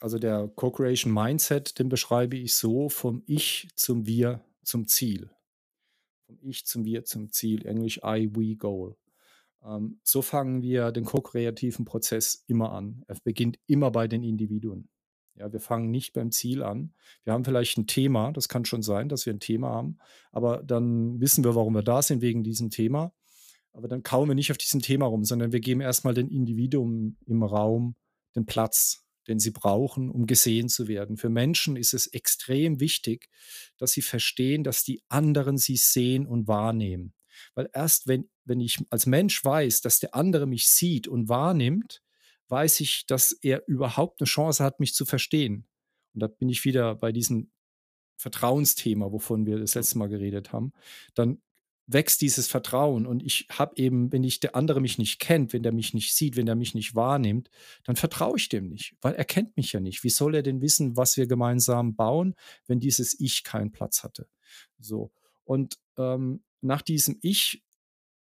also 0.00 0.18
der 0.18 0.48
Co-Creation 0.56 1.12
Mindset, 1.12 1.78
den 1.78 1.88
beschreibe 1.88 2.36
ich 2.36 2.54
so 2.54 2.88
vom 2.88 3.22
Ich 3.26 3.68
zum 3.74 4.06
Wir 4.06 4.44
zum 4.62 4.86
Ziel 4.86 5.30
vom 6.30 6.38
Ich 6.48 6.64
zum 6.64 6.84
Wir 6.84 7.04
zum 7.04 7.30
Ziel, 7.30 7.66
Englisch 7.66 7.98
I, 8.04 8.30
We, 8.32 8.56
Goal. 8.56 8.96
Ähm, 9.64 10.00
so 10.04 10.22
fangen 10.22 10.62
wir 10.62 10.92
den 10.92 11.04
ko-kreativen 11.04 11.84
Prozess 11.84 12.44
immer 12.46 12.72
an. 12.72 13.04
Er 13.08 13.16
beginnt 13.24 13.58
immer 13.66 13.90
bei 13.90 14.06
den 14.06 14.22
Individuen. 14.22 14.88
Ja, 15.34 15.52
wir 15.52 15.60
fangen 15.60 15.90
nicht 15.90 16.12
beim 16.12 16.30
Ziel 16.30 16.62
an. 16.62 16.92
Wir 17.24 17.32
haben 17.32 17.44
vielleicht 17.44 17.78
ein 17.78 17.86
Thema, 17.86 18.32
das 18.32 18.48
kann 18.48 18.64
schon 18.64 18.82
sein, 18.82 19.08
dass 19.08 19.26
wir 19.26 19.32
ein 19.32 19.40
Thema 19.40 19.70
haben, 19.70 19.98
aber 20.32 20.62
dann 20.62 21.20
wissen 21.20 21.44
wir, 21.44 21.54
warum 21.54 21.74
wir 21.74 21.82
da 21.82 22.02
sind, 22.02 22.20
wegen 22.20 22.44
diesem 22.44 22.70
Thema. 22.70 23.12
Aber 23.72 23.88
dann 23.88 24.02
kauen 24.02 24.28
wir 24.28 24.34
nicht 24.34 24.50
auf 24.50 24.58
diesem 24.58 24.82
Thema 24.82 25.06
rum, 25.06 25.24
sondern 25.24 25.52
wir 25.52 25.60
geben 25.60 25.80
erstmal 25.80 26.14
den 26.14 26.28
Individuum 26.28 27.16
im 27.26 27.42
Raum 27.42 27.94
den 28.36 28.46
Platz, 28.46 29.04
den 29.30 29.38
sie 29.38 29.52
brauchen, 29.52 30.10
um 30.10 30.26
gesehen 30.26 30.68
zu 30.68 30.88
werden. 30.88 31.16
Für 31.16 31.30
Menschen 31.30 31.76
ist 31.76 31.94
es 31.94 32.08
extrem 32.08 32.80
wichtig, 32.80 33.28
dass 33.78 33.92
sie 33.92 34.02
verstehen, 34.02 34.64
dass 34.64 34.82
die 34.82 35.02
anderen 35.08 35.56
sie 35.56 35.76
sehen 35.76 36.26
und 36.26 36.48
wahrnehmen. 36.48 37.14
Weil 37.54 37.70
erst 37.72 38.08
wenn, 38.08 38.28
wenn 38.44 38.60
ich 38.60 38.78
als 38.90 39.06
Mensch 39.06 39.42
weiß, 39.44 39.80
dass 39.80 40.00
der 40.00 40.14
andere 40.14 40.46
mich 40.46 40.68
sieht 40.68 41.06
und 41.06 41.28
wahrnimmt, 41.28 42.02
weiß 42.48 42.80
ich, 42.80 43.06
dass 43.06 43.30
er 43.30 43.62
überhaupt 43.68 44.20
eine 44.20 44.26
Chance 44.26 44.64
hat, 44.64 44.80
mich 44.80 44.94
zu 44.94 45.06
verstehen. 45.06 45.68
Und 46.12 46.20
da 46.20 46.26
bin 46.26 46.48
ich 46.48 46.64
wieder 46.64 46.96
bei 46.96 47.12
diesem 47.12 47.52
Vertrauensthema, 48.16 49.12
wovon 49.12 49.46
wir 49.46 49.58
das 49.58 49.76
letzte 49.76 49.96
Mal 49.96 50.08
geredet 50.08 50.52
haben. 50.52 50.72
Dann 51.14 51.40
wächst 51.92 52.20
dieses 52.20 52.46
Vertrauen. 52.48 53.06
Und 53.06 53.22
ich 53.22 53.46
habe 53.50 53.76
eben, 53.76 54.12
wenn 54.12 54.24
ich 54.24 54.40
der 54.40 54.54
andere 54.54 54.80
mich 54.80 54.98
nicht 54.98 55.18
kennt, 55.18 55.52
wenn 55.52 55.62
der 55.62 55.72
mich 55.72 55.94
nicht 55.94 56.14
sieht, 56.14 56.36
wenn 56.36 56.46
der 56.46 56.56
mich 56.56 56.74
nicht 56.74 56.94
wahrnimmt, 56.94 57.50
dann 57.84 57.96
vertraue 57.96 58.36
ich 58.36 58.48
dem 58.48 58.68
nicht, 58.68 58.96
weil 59.00 59.14
er 59.14 59.24
kennt 59.24 59.56
mich 59.56 59.72
ja 59.72 59.80
nicht. 59.80 60.04
Wie 60.04 60.10
soll 60.10 60.34
er 60.34 60.42
denn 60.42 60.60
wissen, 60.60 60.96
was 60.96 61.16
wir 61.16 61.26
gemeinsam 61.26 61.96
bauen, 61.96 62.34
wenn 62.66 62.80
dieses 62.80 63.18
Ich 63.18 63.44
keinen 63.44 63.72
Platz 63.72 64.02
hatte? 64.04 64.28
So. 64.78 65.12
Und 65.44 65.78
ähm, 65.98 66.44
nach 66.60 66.82
diesem 66.82 67.18
Ich, 67.22 67.64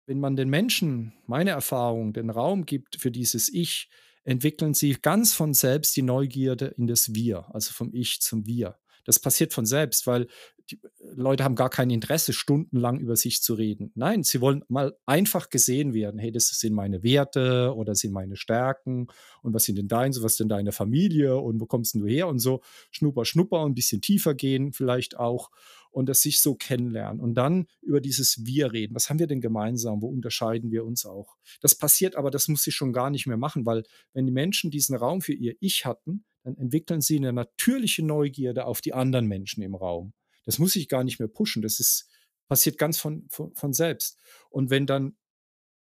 wenn 0.06 0.20
man 0.20 0.36
den 0.36 0.50
Menschen, 0.50 1.14
meine 1.26 1.50
Erfahrung, 1.50 2.12
den 2.12 2.30
Raum 2.30 2.66
gibt 2.66 2.96
für 3.00 3.10
dieses 3.10 3.48
Ich, 3.52 3.88
entwickeln 4.24 4.74
sie 4.74 4.96
ganz 5.00 5.34
von 5.34 5.54
selbst 5.54 5.96
die 5.96 6.02
Neugierde 6.02 6.66
in 6.78 6.86
das 6.86 7.14
Wir, 7.14 7.46
also 7.54 7.72
vom 7.72 7.92
Ich 7.94 8.20
zum 8.20 8.46
Wir. 8.46 8.78
Das 9.04 9.18
passiert 9.18 9.52
von 9.52 9.66
selbst, 9.66 10.06
weil 10.06 10.26
die, 10.70 10.80
Leute 11.14 11.44
haben 11.44 11.56
gar 11.56 11.68
kein 11.68 11.90
Interesse, 11.90 12.32
stundenlang 12.32 12.98
über 12.98 13.16
sich 13.16 13.42
zu 13.42 13.54
reden. 13.54 13.92
Nein, 13.94 14.22
sie 14.22 14.40
wollen 14.40 14.64
mal 14.68 14.96
einfach 15.04 15.50
gesehen 15.50 15.92
werden. 15.92 16.18
Hey, 16.18 16.32
das 16.32 16.48
sind 16.48 16.72
meine 16.72 17.02
Werte 17.02 17.74
oder 17.76 17.94
sind 17.94 18.12
meine 18.12 18.36
Stärken 18.36 19.08
und 19.42 19.52
was 19.52 19.64
sind 19.64 19.76
denn 19.76 19.88
deine, 19.88 20.14
was 20.20 20.36
denn 20.36 20.48
deine 20.48 20.72
Familie 20.72 21.36
und 21.36 21.60
wo 21.60 21.66
kommst 21.66 21.94
du 21.94 22.06
her 22.06 22.28
und 22.28 22.38
so. 22.38 22.62
Schnupper, 22.90 23.24
schnupper 23.24 23.62
und 23.62 23.72
ein 23.72 23.74
bisschen 23.74 24.00
tiefer 24.00 24.34
gehen 24.34 24.72
vielleicht 24.72 25.18
auch 25.18 25.50
und 25.90 26.08
das 26.08 26.20
sich 26.20 26.40
so 26.40 26.54
kennenlernen 26.54 27.20
und 27.20 27.34
dann 27.34 27.66
über 27.80 28.00
dieses 28.00 28.44
Wir 28.44 28.72
reden. 28.72 28.94
Was 28.94 29.10
haben 29.10 29.18
wir 29.18 29.26
denn 29.26 29.40
gemeinsam? 29.40 30.02
Wo 30.02 30.08
unterscheiden 30.08 30.70
wir 30.72 30.84
uns 30.84 31.06
auch? 31.06 31.36
Das 31.60 31.76
passiert 31.76 32.16
aber, 32.16 32.30
das 32.30 32.48
muss 32.48 32.66
ich 32.66 32.74
schon 32.74 32.92
gar 32.92 33.10
nicht 33.10 33.26
mehr 33.26 33.36
machen, 33.36 33.64
weil 33.64 33.84
wenn 34.12 34.26
die 34.26 34.32
Menschen 34.32 34.70
diesen 34.70 34.96
Raum 34.96 35.20
für 35.20 35.34
ihr 35.34 35.54
Ich 35.60 35.86
hatten, 35.86 36.24
dann 36.44 36.56
entwickeln 36.56 37.00
sie 37.00 37.16
eine 37.16 37.32
natürliche 37.32 38.04
Neugierde 38.04 38.66
auf 38.66 38.80
die 38.80 38.94
anderen 38.94 39.26
Menschen 39.26 39.62
im 39.62 39.74
Raum. 39.74 40.12
Das 40.44 40.58
muss 40.58 40.76
ich 40.76 40.88
gar 40.88 41.04
nicht 41.04 41.18
mehr 41.18 41.28
pushen. 41.28 41.62
Das 41.62 41.80
ist, 41.80 42.08
passiert 42.48 42.78
ganz 42.78 42.98
von, 42.98 43.26
von, 43.30 43.54
von 43.54 43.72
selbst. 43.72 44.18
Und 44.50 44.70
wenn 44.70 44.86
dann 44.86 45.16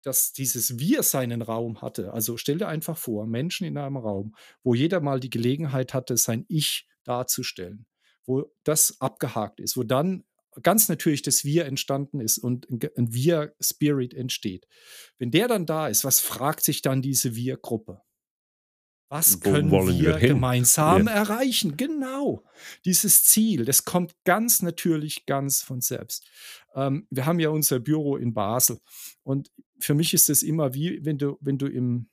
dass 0.01 0.31
dieses 0.31 0.79
Wir 0.79 1.03
seinen 1.03 1.41
Raum 1.41 1.81
hatte. 1.81 2.13
Also 2.13 2.37
stell 2.37 2.57
dir 2.57 2.69
einfach 2.69 2.97
vor, 2.97 3.27
Menschen 3.27 3.67
in 3.67 3.77
einem 3.77 3.97
Raum, 3.97 4.33
wo 4.63 4.73
jeder 4.73 5.01
mal 5.01 5.19
die 5.19 5.29
Gelegenheit 5.29 5.93
hatte, 5.93 6.15
sein 6.15 6.45
Ich 6.47 6.87
darzustellen 7.03 7.85
wo 8.29 8.45
das 8.63 9.01
abgehakt 9.01 9.59
ist, 9.59 9.75
wo 9.75 9.83
dann 9.83 10.23
ganz 10.61 10.87
natürlich 10.87 11.23
das 11.23 11.43
Wir 11.43 11.65
entstanden 11.65 12.21
ist 12.21 12.37
und 12.37 12.67
ein 12.69 13.13
Wir-Spirit 13.13 14.13
entsteht. 14.13 14.67
Wenn 15.17 15.31
der 15.31 15.47
dann 15.47 15.65
da 15.65 15.87
ist, 15.87 16.05
was 16.05 16.19
fragt 16.19 16.63
sich 16.63 16.81
dann 16.81 17.01
diese 17.01 17.35
Wir-Gruppe? 17.35 18.01
Was 19.09 19.39
können 19.39 19.71
wir, 19.71 19.87
wir 19.87 20.19
gemeinsam 20.19 21.07
ja. 21.07 21.13
erreichen? 21.13 21.77
Genau, 21.77 22.43
dieses 22.85 23.23
Ziel, 23.23 23.65
das 23.65 23.83
kommt 23.83 24.13
ganz 24.23 24.61
natürlich, 24.61 25.25
ganz 25.25 25.63
von 25.63 25.81
selbst. 25.81 26.27
Ähm, 26.75 27.07
wir 27.09 27.25
haben 27.25 27.39
ja 27.39 27.49
unser 27.49 27.79
Büro 27.79 28.17
in 28.17 28.33
Basel 28.35 28.79
und 29.23 29.51
für 29.79 29.95
mich 29.95 30.13
ist 30.13 30.29
es 30.29 30.43
immer 30.43 30.75
wie, 30.75 31.03
wenn 31.03 31.17
du, 31.17 31.37
wenn 31.41 31.57
du 31.57 31.65
im, 31.65 32.09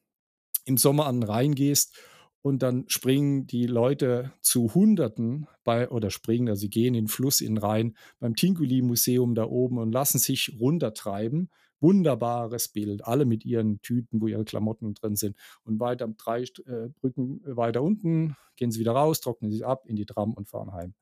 im 0.64 0.78
Sommer 0.78 1.06
an 1.06 1.20
den 1.20 1.28
Rhein 1.28 1.54
gehst 1.54 1.94
und 2.40 2.62
dann 2.62 2.84
springen 2.88 3.46
die 3.46 3.66
Leute 3.66 4.32
zu 4.40 4.72
Hunderten 4.74 5.48
bei, 5.64 5.90
oder 5.90 6.10
springen, 6.10 6.48
also 6.48 6.60
sie 6.60 6.70
gehen 6.70 6.94
in 6.94 7.04
den 7.04 7.08
Fluss 7.08 7.40
in 7.40 7.56
den 7.56 7.58
Rhein 7.58 7.96
beim 8.20 8.36
Tinguli-Museum 8.36 9.34
da 9.34 9.44
oben 9.44 9.78
und 9.78 9.92
lassen 9.92 10.18
sich 10.18 10.56
runtertreiben. 10.58 11.50
Wunderbares 11.80 12.68
Bild, 12.68 13.04
alle 13.04 13.24
mit 13.24 13.44
ihren 13.44 13.80
Tüten, 13.82 14.20
wo 14.20 14.26
ihre 14.26 14.44
Klamotten 14.44 14.94
drin 14.94 15.16
sind. 15.16 15.36
Und 15.64 15.80
weiter 15.80 16.08
drei 16.16 16.42
äh, 16.42 16.88
Brücken 17.00 17.40
weiter 17.44 17.82
unten 17.82 18.36
gehen 18.56 18.70
sie 18.70 18.80
wieder 18.80 18.92
raus, 18.92 19.20
trocknen 19.20 19.50
sich 19.50 19.64
ab 19.64 19.84
in 19.86 19.96
die 19.96 20.06
Tram 20.06 20.32
und 20.32 20.48
fahren 20.48 20.72
heim. 20.72 20.94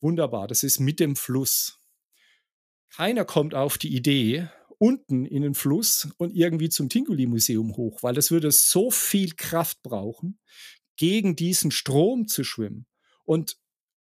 Wunderbar, 0.00 0.46
das 0.46 0.62
ist 0.62 0.80
mit 0.80 1.00
dem 1.00 1.16
Fluss. 1.16 1.78
Keiner 2.90 3.24
kommt 3.24 3.54
auf 3.54 3.78
die 3.78 3.94
Idee, 3.94 4.48
unten 4.78 5.26
in 5.26 5.42
den 5.42 5.54
Fluss 5.54 6.08
und 6.18 6.34
irgendwie 6.34 6.68
zum 6.68 6.88
Tinguli-Museum 6.88 7.76
hoch, 7.76 8.02
weil 8.02 8.14
das 8.14 8.30
würde 8.30 8.50
so 8.50 8.90
viel 8.90 9.34
Kraft 9.34 9.82
brauchen 9.82 10.38
gegen 10.96 11.36
diesen 11.36 11.70
Strom 11.70 12.26
zu 12.28 12.44
schwimmen. 12.44 12.86
Und 13.24 13.58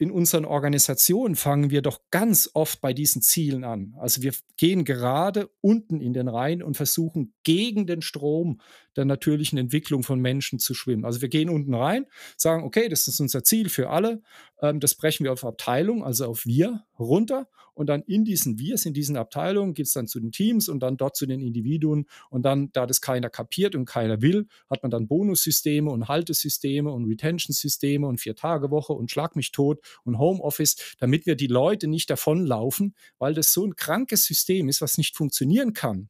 in 0.04 0.10
unseren 0.10 0.44
Organisationen 0.44 1.34
fangen 1.34 1.70
wir 1.70 1.80
doch 1.80 1.98
ganz 2.10 2.50
oft 2.52 2.82
bei 2.82 2.92
diesen 2.92 3.22
Zielen 3.22 3.64
an. 3.64 3.94
Also 3.98 4.20
wir 4.20 4.34
gehen 4.58 4.84
gerade 4.84 5.48
unten 5.62 5.98
in 6.02 6.12
den 6.12 6.28
Rhein 6.28 6.62
und 6.62 6.76
versuchen 6.76 7.32
gegen 7.42 7.86
den 7.86 8.02
Strom 8.02 8.60
der 8.96 9.06
natürlichen 9.06 9.56
Entwicklung 9.56 10.02
von 10.02 10.20
Menschen 10.20 10.58
zu 10.58 10.74
schwimmen. 10.74 11.06
Also 11.06 11.22
wir 11.22 11.30
gehen 11.30 11.48
unten 11.48 11.72
rein, 11.72 12.04
sagen, 12.36 12.64
okay, 12.64 12.90
das 12.90 13.08
ist 13.08 13.18
unser 13.18 13.44
Ziel 13.44 13.70
für 13.70 13.88
alle. 13.88 14.20
Ähm, 14.60 14.80
das 14.80 14.94
brechen 14.94 15.24
wir 15.24 15.32
auf 15.32 15.44
Abteilung, 15.44 16.04
also 16.04 16.26
auf 16.26 16.46
wir 16.46 16.84
runter. 16.98 17.48
Und 17.74 17.88
dann 17.88 18.02
in 18.02 18.24
diesen 18.24 18.58
Wirs, 18.58 18.86
in 18.86 18.94
diesen 18.94 19.16
Abteilungen 19.16 19.74
geht 19.74 19.86
es 19.86 19.92
dann 19.92 20.06
zu 20.06 20.20
den 20.20 20.32
Teams 20.32 20.68
und 20.68 20.80
dann 20.80 20.96
dort 20.96 21.16
zu 21.16 21.26
den 21.26 21.40
Individuen. 21.40 22.06
Und 22.30 22.42
dann, 22.44 22.70
da 22.72 22.86
das 22.86 23.00
keiner 23.00 23.30
kapiert 23.30 23.74
und 23.74 23.84
keiner 23.84 24.22
will, 24.22 24.46
hat 24.70 24.82
man 24.82 24.90
dann 24.90 25.08
Bonussysteme 25.08 25.90
und 25.90 26.08
Haltesysteme 26.08 26.92
und 26.92 27.04
Retention-Systeme 27.06 28.06
und 28.06 28.20
Vier-Tage-Woche 28.20 28.92
und 28.92 29.10
Schlag 29.10 29.36
mich 29.36 29.52
tot 29.52 29.80
und 30.04 30.18
Homeoffice, 30.18 30.76
damit 30.98 31.26
wir 31.26 31.36
die 31.36 31.48
Leute 31.48 31.88
nicht 31.88 32.10
davonlaufen, 32.10 32.94
weil 33.18 33.34
das 33.34 33.52
so 33.52 33.66
ein 33.66 33.76
krankes 33.76 34.24
System 34.24 34.68
ist, 34.68 34.80
was 34.80 34.98
nicht 34.98 35.16
funktionieren 35.16 35.72
kann 35.72 36.08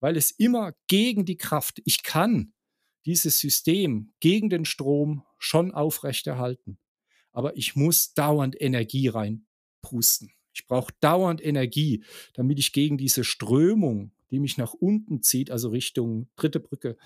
weil 0.00 0.16
es 0.16 0.30
immer 0.30 0.74
gegen 0.86 1.24
die 1.24 1.36
Kraft, 1.36 1.80
ich 1.84 2.02
kann 2.02 2.52
dieses 3.06 3.38
System 3.38 4.12
gegen 4.20 4.50
den 4.50 4.64
Strom 4.64 5.24
schon 5.38 5.72
aufrechterhalten, 5.72 6.78
aber 7.38 7.56
ich 7.56 7.76
muss 7.76 8.14
dauernd 8.14 8.60
Energie 8.60 9.06
reinpusten. 9.06 10.32
Ich 10.52 10.66
brauche 10.66 10.92
dauernd 10.98 11.40
Energie, 11.40 12.02
damit 12.34 12.58
ich 12.58 12.72
gegen 12.72 12.98
diese 12.98 13.22
Strömung, 13.22 14.10
die 14.32 14.40
mich 14.40 14.58
nach 14.58 14.74
unten 14.74 15.22
zieht, 15.22 15.52
also 15.52 15.68
Richtung 15.68 16.28
dritte 16.34 16.58
Brücke, 16.58 16.96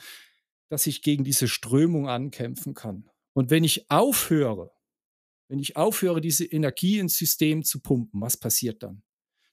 dass 0.71 0.87
ich 0.87 1.03
gegen 1.03 1.23
diese 1.23 1.49
Strömung 1.49 2.09
ankämpfen 2.09 2.73
kann. 2.73 3.11
Und 3.35 3.51
wenn 3.51 3.63
ich 3.63 3.91
aufhöre, 3.91 4.73
wenn 5.49 5.59
ich 5.59 5.77
aufhöre, 5.77 6.23
diese 6.23 6.47
Energie 6.47 6.99
ins 6.99 7.19
System 7.19 7.63
zu 7.63 7.81
pumpen, 7.81 8.23
was 8.23 8.39
passiert 8.39 8.83
dann? 8.83 9.03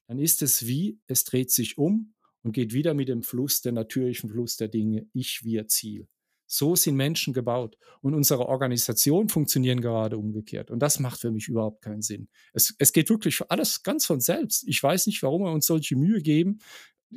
Dann 0.06 0.18
ist 0.18 0.40
es 0.40 0.66
wie, 0.66 0.98
es 1.08 1.24
dreht 1.24 1.50
sich 1.50 1.76
um 1.76 2.14
und 2.42 2.52
geht 2.52 2.72
wieder 2.72 2.94
mit 2.94 3.10
dem 3.10 3.22
Fluss, 3.22 3.60
der 3.60 3.72
natürlichen 3.72 4.30
Fluss 4.30 4.56
der 4.56 4.68
Dinge, 4.68 5.10
ich, 5.12 5.44
wir, 5.44 5.68
Ziel. 5.68 6.08
So 6.52 6.74
sind 6.74 6.96
Menschen 6.96 7.32
gebaut. 7.32 7.76
Und 8.00 8.14
unsere 8.14 8.46
Organisationen 8.46 9.28
funktionieren 9.28 9.80
gerade 9.80 10.18
umgekehrt. 10.18 10.72
Und 10.72 10.80
das 10.80 10.98
macht 10.98 11.20
für 11.20 11.30
mich 11.30 11.46
überhaupt 11.46 11.80
keinen 11.80 12.02
Sinn. 12.02 12.28
Es, 12.52 12.74
es 12.78 12.92
geht 12.92 13.08
wirklich 13.08 13.40
alles 13.48 13.84
ganz 13.84 14.04
von 14.04 14.20
selbst. 14.20 14.66
Ich 14.66 14.82
weiß 14.82 15.06
nicht, 15.06 15.22
warum 15.22 15.44
wir 15.44 15.52
uns 15.52 15.66
solche 15.66 15.94
Mühe 15.94 16.20
geben. 16.20 16.58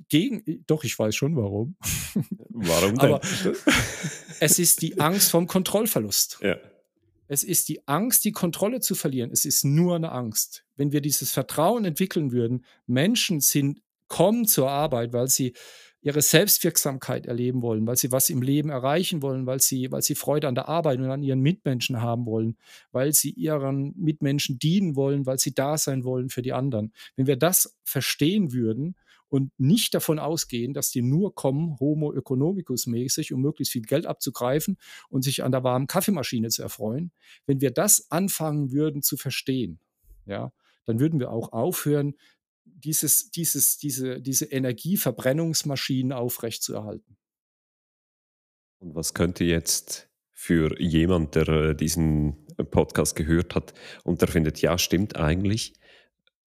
Gegen, 0.08 0.64
doch, 0.68 0.84
ich 0.84 0.98
weiß 0.98 1.16
schon 1.16 1.36
warum. 1.36 1.76
Warum 2.50 2.96
denn? 2.98 3.14
Aber 3.14 3.22
es 4.40 4.60
ist 4.60 4.82
die 4.84 5.00
Angst 5.00 5.32
vom 5.32 5.48
Kontrollverlust. 5.48 6.38
Ja. 6.42 6.58
Es 7.28 7.44
ist 7.44 7.70
die 7.70 7.88
Angst, 7.88 8.26
die 8.26 8.32
Kontrolle 8.32 8.82
zu 8.82 8.94
verlieren. 8.94 9.32
Es 9.32 9.46
ist 9.46 9.66
nur 9.66 9.96
eine 9.96 10.12
Angst. 10.12 10.66
Wenn 10.76 10.92
wir 10.92 11.02
dieses 11.02 11.32
Vertrauen 11.32 11.86
entwickeln 11.86 12.32
würden, 12.32 12.66
Menschen 12.86 13.40
sind 13.40 13.82
kommen 14.14 14.46
zur 14.46 14.70
Arbeit, 14.70 15.12
weil 15.12 15.28
sie 15.28 15.54
ihre 16.04 16.22
Selbstwirksamkeit 16.22 17.26
erleben 17.26 17.64
wollen, 17.64 17.88
weil 17.88 17.96
sie 17.96 18.12
was 18.12 18.30
im 18.30 18.44
Leben 18.44 18.70
erreichen 18.70 19.24
wollen, 19.24 19.48
weil 19.48 19.60
sie, 19.60 19.92
weil 19.92 20.04
sie 20.04 20.14
Freude 20.14 20.48
an 20.48 20.54
der 20.54 20.70
Arbeit 20.70 21.00
und 21.00 21.10
an 21.10 21.24
ihren 21.24 21.40
Mitmenschen 21.40 22.00
haben 22.00 22.28
wollen, 22.28 22.56
weil 22.92 23.12
sie 23.14 23.32
ihren 23.32 23.92
Mitmenschen 23.98 24.60
dienen 24.60 24.96
wollen, 24.96 25.26
weil 25.26 25.40
sie 25.40 25.56
da 25.56 25.80
sein 25.80 26.04
wollen 26.04 26.30
für 26.30 26.44
die 26.44 26.54
anderen. 26.54 26.94
Wenn 27.16 27.26
wir 27.26 27.38
das 27.38 27.76
verstehen 27.86 28.54
würden 28.54 28.96
und 29.30 29.52
nicht 29.58 29.96
davon 29.96 30.20
ausgehen, 30.20 30.76
dass 30.76 30.92
die 30.92 31.02
nur 31.02 31.34
kommen, 31.34 31.80
homo 31.80 32.14
economicus 32.14 32.86
mäßig, 32.86 33.34
um 33.34 33.42
möglichst 33.42 33.72
viel 33.72 33.82
Geld 33.82 34.06
abzugreifen 34.06 34.78
und 35.10 35.24
sich 35.24 35.44
an 35.44 35.52
der 35.52 35.64
warmen 35.64 35.88
Kaffeemaschine 35.88 36.50
zu 36.50 36.62
erfreuen, 36.62 37.12
wenn 37.48 37.62
wir 37.62 37.72
das 37.72 38.12
anfangen 38.12 38.72
würden 38.72 39.02
zu 39.02 39.18
verstehen, 39.18 39.80
ja, 40.28 40.52
dann 40.86 41.00
würden 41.00 41.20
wir 41.20 41.32
auch 41.32 41.52
aufhören, 41.52 42.14
dieses, 42.66 43.32
dieses, 43.32 43.78
diese, 43.78 44.22
diese 44.22 44.46
Energieverbrennungsmaschinen 44.46 46.12
aufrechtzuerhalten. 46.12 47.18
Und 48.80 48.96
was 48.96 49.14
könnte 49.14 49.44
jetzt 49.46 50.10
für 50.32 50.80
jemand, 50.82 51.36
der 51.36 51.48
äh, 51.48 51.76
diesen 51.76 52.46
Podcast 52.70 53.16
gehört 53.16 53.56
hat 53.56 53.74
und 54.04 54.22
der 54.22 54.28
findet, 54.28 54.62
ja, 54.62 54.78
stimmt 54.78 55.16
eigentlich, 55.16 55.74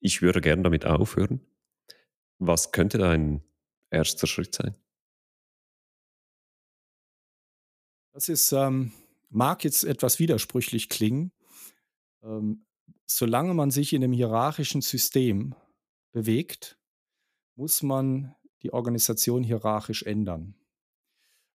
ich 0.01 0.23
würde 0.23 0.41
gerne 0.41 0.63
damit 0.63 0.85
aufhören. 0.85 1.41
Was 2.39 2.73
könnte 2.73 2.99
da 2.99 3.11
ein 3.11 3.43
erster 3.91 4.27
Schritt 4.27 4.55
sein? 4.55 4.77
Das 8.13 8.29
ist, 8.29 8.53
ähm, 8.53 8.93
mag 9.31 9.65
jetzt 9.65 9.85
etwas 9.85 10.19
widersprüchlich 10.19 10.89
klingen. 10.89 11.33
Ähm, 12.23 12.67
solange 13.07 13.55
man 13.55 13.71
sich 13.71 13.93
in 13.93 14.05
einem 14.05 14.13
hierarchischen 14.13 14.83
System 14.83 15.55
bewegt, 16.13 16.79
muss 17.55 17.83
man 17.83 18.35
die 18.63 18.73
Organisation 18.73 19.43
hierarchisch 19.43 20.03
ändern. 20.03 20.55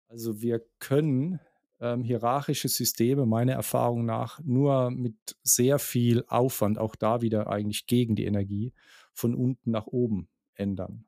Also 0.09 0.41
wir 0.41 0.65
können 0.79 1.41
ähm, 1.81 2.03
hierarchische 2.03 2.69
Systeme 2.69 3.27
meiner 3.27 3.53
Erfahrung 3.53 4.05
nach 4.05 4.41
nur 4.41 4.91
mit 4.91 5.37
sehr 5.43 5.79
viel 5.79 6.25
Aufwand, 6.29 6.79
auch 6.79 6.97
da 6.97 7.21
wieder 7.21 7.49
eigentlich 7.49 7.87
gegen 7.87 8.17
die 8.17 8.25
Energie, 8.25 8.73
von 9.13 9.35
unten 9.35 9.71
nach 9.71 9.87
oben 9.87 10.29
ändern. 10.55 11.05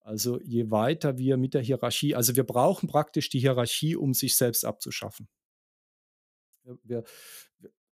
Also 0.00 0.40
je 0.42 0.70
weiter 0.70 1.16
wir 1.16 1.36
mit 1.36 1.54
der 1.54 1.62
Hierarchie, 1.62 2.14
also 2.14 2.36
wir 2.36 2.44
brauchen 2.44 2.88
praktisch 2.88 3.30
die 3.30 3.38
Hierarchie, 3.38 3.96
um 3.96 4.12
sich 4.12 4.36
selbst 4.36 4.64
abzuschaffen. 4.64 5.28
Wir, 6.82 7.04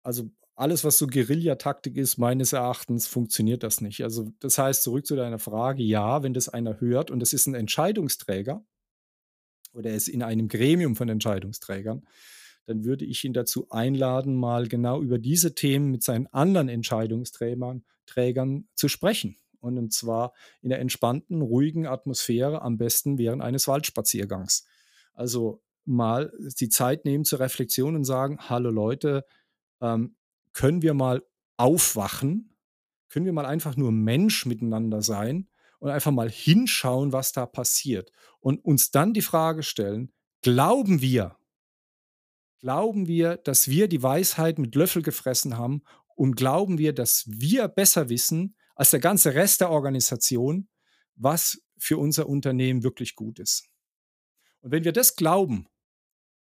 also 0.04 0.30
alles, 0.56 0.84
was 0.84 0.98
so 0.98 1.08
Guerillataktik 1.08 1.98
ist, 1.98 2.18
meines 2.18 2.54
Erachtens 2.54 3.08
funktioniert 3.08 3.64
das 3.64 3.82
nicht. 3.82 4.04
Also 4.04 4.32
das 4.40 4.58
heißt, 4.58 4.84
zurück 4.84 5.06
zu 5.06 5.16
deiner 5.16 5.40
Frage, 5.40 5.84
ja, 5.84 6.24
wenn 6.24 6.34
das 6.34 6.50
einer 6.50 6.80
hört 6.80 7.12
und 7.12 7.22
es 7.22 7.34
ist 7.34 7.46
ein 7.46 7.56
Entscheidungsträger 7.56 8.66
oder 9.74 9.90
er 9.90 9.96
ist 9.98 10.08
in 10.08 10.24
einem 10.24 10.48
Gremium 10.48 10.96
von 10.96 11.10
Entscheidungsträgern, 11.10 12.08
dann 12.68 12.86
würde 12.86 13.06
ich 13.06 13.24
ihn 13.26 13.34
dazu 13.34 13.70
einladen, 13.70 14.36
mal 14.36 14.68
genau 14.68 15.02
über 15.02 15.20
diese 15.20 15.54
Themen 15.56 15.92
mit 15.92 16.04
seinen 16.04 16.28
anderen 16.28 16.70
Entscheidungsträgern 16.70 17.84
Trägern 18.06 18.68
zu 18.76 18.88
sprechen. 18.88 19.38
Und 19.60 19.92
zwar 19.94 20.34
in 20.62 20.70
der 20.70 20.80
entspannten, 20.80 21.42
ruhigen 21.42 21.88
Atmosphäre, 21.88 22.62
am 22.62 22.78
besten 22.78 23.18
während 23.18 23.42
eines 23.42 23.68
Waldspaziergangs. 23.68 24.66
Also 25.14 25.64
mal 25.86 26.32
die 26.60 26.70
Zeit 26.70 27.04
nehmen 27.06 27.26
zur 27.26 27.40
Reflexion 27.40 27.96
und 27.96 28.04
sagen, 28.04 28.38
hallo 28.48 28.70
Leute, 28.70 29.26
ähm, 29.82 30.16
können 30.56 30.82
wir 30.82 30.96
mal 30.96 31.24
aufwachen? 31.58 32.58
Können 33.10 33.26
wir 33.26 33.34
mal 33.34 33.46
einfach 33.46 33.76
nur 33.76 33.92
Mensch 33.92 34.46
miteinander 34.46 35.04
sein 35.04 35.48
und 35.80 35.92
einfach 35.92 36.12
mal 36.12 36.30
hinschauen, 36.30 37.12
was 37.14 37.32
da 37.34 37.46
passiert? 37.46 38.12
Und 38.40 38.64
uns 38.66 38.90
dann 38.90 39.14
die 39.14 39.22
Frage 39.22 39.62
stellen, 39.62 40.12
glauben 40.42 41.02
wir, 41.02 41.38
glauben 42.60 43.08
wir, 43.08 43.38
dass 43.38 43.68
wir 43.68 43.88
die 43.88 44.02
Weisheit 44.02 44.58
mit 44.58 44.74
Löffel 44.76 45.04
gefressen 45.04 45.58
haben 45.58 45.84
und 46.16 46.36
glauben 46.36 46.78
wir, 46.78 46.94
dass 46.94 47.26
wir 47.28 47.68
besser 47.68 48.10
wissen 48.10 48.56
als 48.76 48.92
der 48.92 49.00
ganze 49.00 49.36
Rest 49.36 49.62
der 49.62 49.70
Organisation, 49.70 50.70
was 51.16 51.62
für 51.78 51.98
unser 51.98 52.28
Unternehmen 52.28 52.84
wirklich 52.84 53.16
gut 53.16 53.40
ist. 53.40 53.68
Und 54.62 54.72
wenn 54.72 54.84
wir 54.84 54.94
das 54.94 55.16
glauben, 55.16 55.68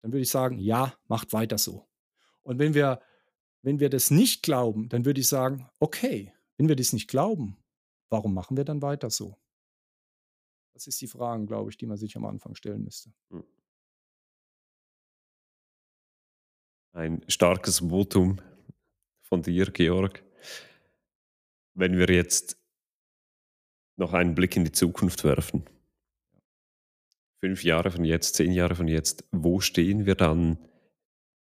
dann 0.02 0.12
würde 0.12 0.22
ich 0.22 0.30
sagen, 0.30 0.60
ja, 0.60 0.94
macht 1.08 1.34
weiter 1.34 1.58
so. 1.58 1.88
Und 2.42 2.60
wenn 2.60 2.74
wir, 2.74 3.02
wenn 3.64 3.80
wir 3.80 3.90
das 3.90 4.12
nicht 4.12 4.44
glauben, 4.44 4.90
dann 4.90 5.06
würde 5.06 5.22
ich 5.22 5.28
sagen, 5.28 5.68
okay, 5.80 6.34
wenn 6.58 6.68
wir 6.68 6.76
das 6.76 6.94
nicht 6.94 7.08
glauben, 7.08 7.58
warum 8.10 8.34
machen 8.34 8.58
wir 8.58 8.66
dann 8.66 8.82
weiter 8.82 9.10
so? 9.10 9.38
Das 10.74 10.86
ist 10.86 11.02
die 11.02 11.08
Frage, 11.08 11.46
glaube 11.46 11.70
ich, 11.72 11.78
die 11.78 11.86
man 11.86 11.98
sich 11.98 12.16
am 12.16 12.26
Anfang 12.26 12.56
stellen 12.56 12.84
müsste. 12.84 13.12
Hm. 13.30 13.44
Ein 16.92 17.26
starkes 17.28 17.80
Votum 17.80 18.40
von 19.22 19.42
dir, 19.42 19.66
Georg. 19.72 20.24
Wenn 21.74 21.98
wir 21.98 22.08
jetzt 22.08 22.58
noch 23.96 24.14
einen 24.14 24.36
Blick 24.36 24.56
in 24.56 24.66
die 24.66 24.72
Zukunft 24.72 25.24
werfen, 25.24 25.68
fünf 27.40 27.64
Jahre 27.64 27.90
von 27.90 28.04
jetzt, 28.04 28.36
zehn 28.36 28.52
Jahre 28.52 28.76
von 28.76 28.88
jetzt, 28.88 29.26
wo 29.32 29.60
stehen 29.60 30.06
wir 30.06 30.16
dann 30.16 30.58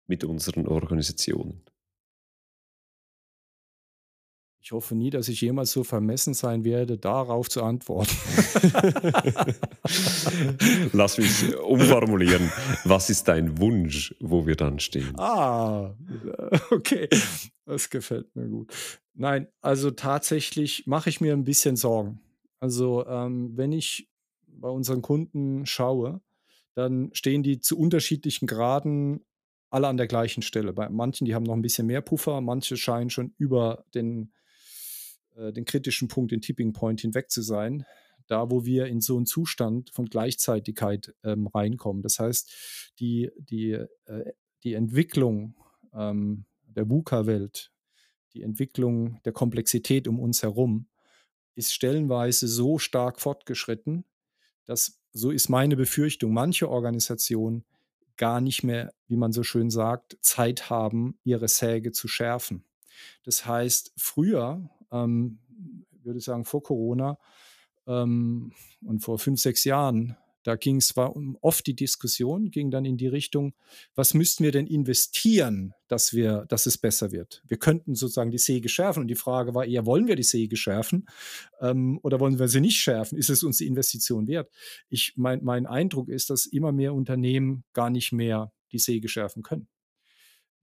mit 0.07 0.23
unseren 0.23 0.67
Organisationen? 0.67 1.64
Ich 4.65 4.71
hoffe 4.71 4.95
nie, 4.95 5.11
dass 5.11 5.27
ich 5.27 5.41
jemals 5.41 5.71
so 5.71 5.83
vermessen 5.83 6.33
sein 6.33 6.63
werde, 6.63 6.97
darauf 6.97 7.51
zu 7.51 7.61
antworten. 7.61 8.15
Lass 10.91 11.19
mich 11.19 11.55
umformulieren. 11.57 12.51
Was 12.83 13.11
ist 13.11 13.27
dein 13.27 13.59
Wunsch, 13.59 14.15
wo 14.19 14.47
wir 14.47 14.55
dann 14.55 14.79
stehen? 14.79 15.13
Ah, 15.19 15.93
okay. 16.71 17.07
Das 17.67 17.91
gefällt 17.91 18.35
mir 18.35 18.47
gut. 18.47 18.73
Nein, 19.13 19.47
also 19.61 19.91
tatsächlich 19.91 20.87
mache 20.87 21.11
ich 21.11 21.21
mir 21.21 21.33
ein 21.33 21.43
bisschen 21.43 21.75
Sorgen. 21.75 22.19
Also, 22.59 23.05
ähm, 23.05 23.55
wenn 23.55 23.71
ich 23.71 24.09
bei 24.47 24.69
unseren 24.69 25.03
Kunden 25.03 25.67
schaue, 25.67 26.21
dann 26.73 27.11
stehen 27.13 27.43
die 27.43 27.59
zu 27.59 27.77
unterschiedlichen 27.77 28.47
Graden 28.47 29.23
alle 29.69 29.87
an 29.87 29.97
der 29.97 30.07
gleichen 30.07 30.41
Stelle. 30.41 30.73
Bei 30.73 30.89
manchen, 30.89 31.25
die 31.25 31.35
haben 31.35 31.43
noch 31.43 31.53
ein 31.53 31.61
bisschen 31.61 31.85
mehr 31.85 32.01
Puffer, 32.01 32.41
manche 32.41 32.77
scheinen 32.77 33.11
schon 33.11 33.35
über 33.37 33.85
den 33.93 34.31
äh, 35.35 35.51
den 35.53 35.65
kritischen 35.65 36.07
Punkt, 36.07 36.31
den 36.31 36.41
Tipping 36.41 36.73
Point 36.73 37.01
hinweg 37.01 37.29
zu 37.29 37.41
sein, 37.41 37.85
da 38.27 38.49
wo 38.49 38.65
wir 38.65 38.87
in 38.87 39.01
so 39.01 39.17
einen 39.17 39.25
Zustand 39.25 39.91
von 39.91 40.05
Gleichzeitigkeit 40.05 41.13
ähm, 41.23 41.47
reinkommen. 41.47 42.01
Das 42.01 42.19
heißt, 42.19 42.93
die, 42.99 43.31
die, 43.37 43.71
äh, 44.05 44.31
die 44.63 44.73
Entwicklung 44.73 45.55
ähm, 45.93 46.45
der 46.65 46.89
VUCA-Welt, 46.89 47.71
die 48.33 48.41
Entwicklung 48.41 49.21
der 49.23 49.31
Komplexität 49.31 50.07
um 50.07 50.19
uns 50.19 50.43
herum, 50.43 50.87
ist 51.55 51.73
stellenweise 51.73 52.47
so 52.47 52.79
stark 52.79 53.21
fortgeschritten, 53.21 54.03
dass, 54.65 54.99
so 55.13 55.31
ist 55.31 55.47
meine 55.49 55.77
Befürchtung, 55.77 56.33
manche 56.33 56.69
Organisationen 56.69 57.63
gar 58.17 58.41
nicht 58.41 58.63
mehr, 58.63 58.93
wie 59.07 59.17
man 59.17 59.31
so 59.31 59.43
schön 59.43 59.69
sagt, 59.69 60.17
Zeit 60.21 60.69
haben, 60.69 61.17
ihre 61.23 61.47
Säge 61.47 61.91
zu 61.91 62.07
schärfen. 62.07 62.65
Das 63.23 63.45
heißt, 63.45 63.93
früher 63.97 64.69
ähm, 65.03 65.39
würde 66.05 66.19
sagen, 66.19 66.45
vor 66.45 66.63
Corona 66.63 67.17
ähm, 67.87 68.51
und 68.81 68.99
vor 69.01 69.19
fünf, 69.19 69.39
sechs 69.39 69.63
Jahren, 69.63 70.15
da 70.43 70.55
ging 70.55 70.77
es 70.77 70.93
oft 71.41 71.65
die 71.65 71.75
Diskussion, 71.75 72.51
ging 72.51 72.69
dann 72.69 72.85
in 72.85 72.97
die 72.97 73.07
Richtung, 73.07 73.55
was 73.95 74.13
müssten 74.13 74.43
wir 74.43 74.51
denn 74.51 74.67
investieren, 74.67 75.73
dass 75.87 76.13
wir, 76.13 76.45
dass 76.49 76.67
es 76.67 76.77
besser 76.77 77.11
wird? 77.11 77.41
Wir 77.47 77.57
könnten 77.57 77.95
sozusagen 77.95 78.29
die 78.29 78.37
Säge 78.37 78.69
schärfen 78.69 79.01
und 79.01 79.07
die 79.07 79.15
Frage 79.15 79.55
war 79.55 79.65
eher, 79.65 79.87
wollen 79.87 80.07
wir 80.07 80.15
die 80.15 80.21
Säge 80.21 80.55
schärfen 80.55 81.07
ähm, 81.61 81.99
oder 82.03 82.19
wollen 82.19 82.37
wir 82.37 82.47
sie 82.47 82.61
nicht 82.61 82.77
schärfen? 82.77 83.17
Ist 83.17 83.31
es 83.31 83.41
uns 83.41 83.57
die 83.57 83.65
Investition 83.65 84.27
wert? 84.27 84.51
Ich, 84.87 85.13
mein, 85.15 85.43
mein 85.43 85.65
Eindruck 85.65 86.09
ist, 86.09 86.29
dass 86.29 86.45
immer 86.45 86.71
mehr 86.71 86.93
Unternehmen 86.93 87.63
gar 87.73 87.89
nicht 87.89 88.11
mehr 88.11 88.53
die 88.71 88.79
Säge 88.79 89.09
schärfen 89.09 89.41
können 89.41 89.67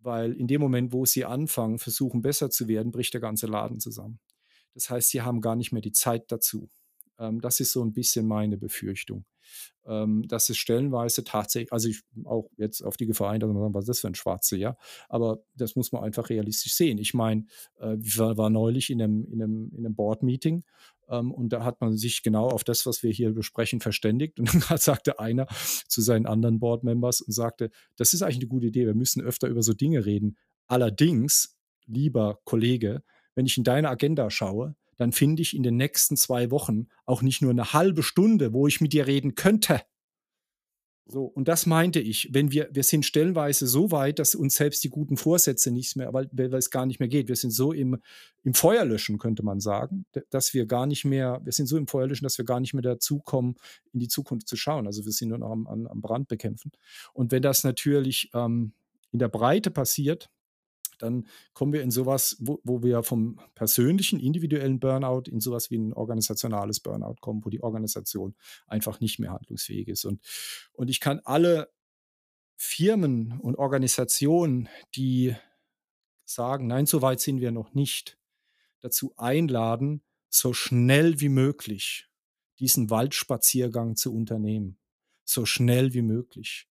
weil 0.03 0.33
in 0.33 0.47
dem 0.47 0.61
Moment, 0.61 0.93
wo 0.93 1.05
sie 1.05 1.25
anfangen, 1.25 1.79
versuchen 1.79 2.23
besser 2.23 2.51
zu 2.51 2.69
werden, 2.69 2.93
bricht 2.93 3.15
der 3.15 3.21
ganze 3.21 3.47
Laden 3.47 3.81
zusammen. 3.81 4.19
Das 4.75 4.91
heißt, 4.91 5.11
sie 5.11 5.23
haben 5.23 5.41
gar 5.41 5.57
nicht 5.57 5.73
mehr 5.73 5.83
die 5.83 5.93
Zeit 5.93 6.31
dazu. 6.33 6.71
Ähm, 7.19 7.41
das 7.41 7.61
ist 7.61 7.73
so 7.73 7.85
ein 7.85 7.93
bisschen 7.93 8.27
meine 8.27 8.57
Befürchtung. 8.57 9.25
Ähm, 9.85 10.27
dass 10.29 10.49
es 10.49 10.57
stellenweise 10.57 11.25
tatsächlich, 11.25 11.73
also 11.73 11.89
ich 11.89 12.03
auch 12.25 12.49
jetzt 12.57 12.83
auf 12.83 12.97
die 12.97 13.07
Gefahr 13.07 13.31
ein, 13.31 13.41
dass 13.41 13.51
man 13.51 13.61
sagt, 13.61 13.75
was 13.75 13.83
ist 13.83 13.89
das 13.89 14.01
für 14.01 14.07
ein 14.07 14.15
Schwarze, 14.15 14.57
ja, 14.57 14.77
aber 15.09 15.43
das 15.57 15.75
muss 15.75 15.91
man 15.91 16.05
einfach 16.05 16.31
realistisch 16.31 16.75
sehen. 16.75 16.99
Ich 16.99 17.15
meine, 17.15 17.47
äh, 17.81 17.97
ich 17.97 18.17
war, 18.17 18.37
war, 18.37 18.49
neulich 18.49 18.91
in 18.91 19.03
einem, 19.03 19.27
in 19.27 19.43
einem, 19.43 19.73
in 19.73 19.85
einem 19.85 19.95
Board-Meeting 19.97 20.63
und 21.07 21.51
da 21.51 21.65
hat 21.65 21.81
man 21.81 21.97
sich 21.97 22.23
genau 22.23 22.49
auf 22.49 22.65
das, 22.65 22.87
was 22.87 23.03
wir 23.03 23.11
hier 23.11 23.33
besprechen, 23.33 23.81
verständigt. 23.81 24.39
Und 24.39 24.53
dann 24.71 24.79
sagte 24.79 25.19
einer 25.19 25.47
zu 25.89 26.01
seinen 26.01 26.27
anderen 26.27 26.61
Board-Members 26.61 27.21
und 27.21 27.33
sagte, 27.33 27.71
das 27.97 28.15
ist 28.15 28.23
eigentlich 28.23 28.39
eine 28.39 28.49
gute 28.49 28.67
Idee, 28.67 28.87
wir 28.87 28.95
müssen 28.95 29.23
öfter 29.23 29.49
über 29.49 29.63
so 29.63 29.75
Dinge 29.75 30.05
reden. 30.05 30.37
Allerdings, 30.67 31.57
lieber 31.87 32.41
Kollege, 32.45 33.03
wenn 33.35 33.47
ich 33.47 33.59
in 33.59 33.65
deine 33.65 33.89
Agenda 33.89 34.31
schaue, 34.31 34.77
dann 34.97 35.13
finde 35.13 35.43
ich 35.43 35.57
in 35.57 35.63
den 35.63 35.77
nächsten 35.77 36.17
zwei 36.17 36.51
Wochen 36.51 36.87
auch 37.07 37.23
nicht 37.23 37.43
nur 37.43 37.51
eine 37.51 37.73
halbe 37.73 38.03
Stunde, 38.03 38.53
wo 38.53 38.67
ich 38.67 38.81
mit 38.81 38.93
dir 38.93 39.07
reden 39.07 39.35
könnte. 39.35 39.81
So, 41.07 41.25
und 41.25 41.49
das 41.49 41.67
meinte 41.67 41.99
ich, 41.99 42.29
wenn 42.33 42.53
wir, 42.53 42.69
wir 42.73 42.85
sind 42.85 43.05
stellenweise 43.05 43.67
so 43.67 43.91
weit, 43.91 44.19
dass 44.19 44.35
uns 44.35 44.55
selbst 44.55 44.85
die 44.85 44.89
guten 44.89 45.17
Vorsätze 45.17 45.73
nicht 45.73 45.97
mehr, 45.97 46.13
weil, 46.13 46.29
weil 46.33 46.55
es 46.55 46.71
gar 46.71 46.87
nicht 46.87 47.01
mehr 47.01 47.09
geht. 47.09 47.29
Wir 47.29 47.37
sind 47.37 47.51
so 47.51 47.73
im, 47.73 48.01
im 48.45 48.55
Feuerlöschen, 48.55 49.19
könnte 49.19 49.43
man 49.43 49.59
sagen, 49.59 50.07
dass 50.31 50.55
wir 50.55 50.65
gar 50.67 50.87
nicht 50.87 51.05
mehr, 51.05 51.41
wir 51.43 51.53
sind 51.53 51.67
so 51.67 51.77
im 51.77 51.89
Feuerlöschen, 51.89 52.25
dass 52.25 52.39
wir 52.39 52.45
gar 52.45 52.61
nicht 52.61 52.73
mehr 52.73 52.83
dazukommen, 52.83 53.57
in 53.93 53.99
die 53.99 54.09
Zukunft 54.09 54.47
zu 54.49 54.57
schauen. 54.57 54.87
Also 54.87 55.05
wir 55.05 55.13
sind 55.13 55.31
nur 55.31 55.39
noch 55.39 55.51
am, 55.51 55.67
am 55.67 56.01
Brand 56.01 56.29
bekämpfen. 56.29 56.71
Und 57.13 57.33
wenn 57.33 57.43
das 57.43 57.65
natürlich 57.65 58.31
ähm, 58.33 58.73
in 59.11 59.19
der 59.19 59.29
Breite 59.29 59.71
passiert, 59.73 60.31
dann 60.99 61.27
kommen 61.53 61.73
wir 61.73 61.83
in 61.83 61.91
sowas, 61.91 62.37
wo, 62.41 62.61
wo 62.65 62.83
wir 62.83 63.03
vom 63.03 63.41
persönlichen, 63.55 64.21
individuellen 64.21 64.81
Burnout 64.81 65.25
in 65.29 65.41
sowas 65.41 65.71
wie 65.71 65.79
ein 65.79 65.93
organisationales 65.93 66.81
Burnout 66.81 67.17
kommen, 67.21 67.45
wo 67.45 67.51
die 67.51 67.63
Organisation 67.63 68.35
einfach 68.67 69.01
nicht 69.01 69.19
mehr 69.19 69.31
handlungsfähig 69.31 69.89
ist. 69.89 70.05
Und, 70.05 70.23
und 70.73 70.91
ich 70.91 71.01
kann 71.01 71.21
alle 71.25 71.73
Firmen 72.57 73.39
und 73.41 73.57
Organisationen, 73.57 74.69
die 74.95 75.35
sagen, 76.25 76.67
nein, 76.67 76.87
so 76.87 77.03
weit 77.03 77.21
sind 77.21 77.41
wir 77.41 77.51
noch 77.51 77.75
nicht, 77.75 78.19
dazu 78.81 79.13
einladen, 79.17 80.03
so 80.29 80.53
schnell 80.53 81.21
wie 81.21 81.29
möglich 81.29 82.09
diesen 82.59 82.91
Waldspaziergang 82.91 83.97
zu 83.97 84.15
unternehmen. 84.15 84.79
So 85.25 85.47
schnell 85.47 85.95
wie 85.95 86.03
möglich 86.03 86.69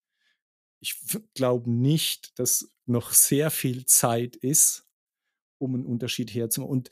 ich 0.80 0.96
glaube 1.34 1.70
nicht, 1.70 2.38
dass 2.38 2.70
noch 2.88 3.12
sehr 3.12 3.50
viel 3.50 3.86
Zeit 3.86 4.36
ist, 4.36 4.86
um 5.58 5.74
einen 5.74 5.86
Unterschied 5.86 6.32
herzumachen. 6.34 6.72
Und 6.72 6.90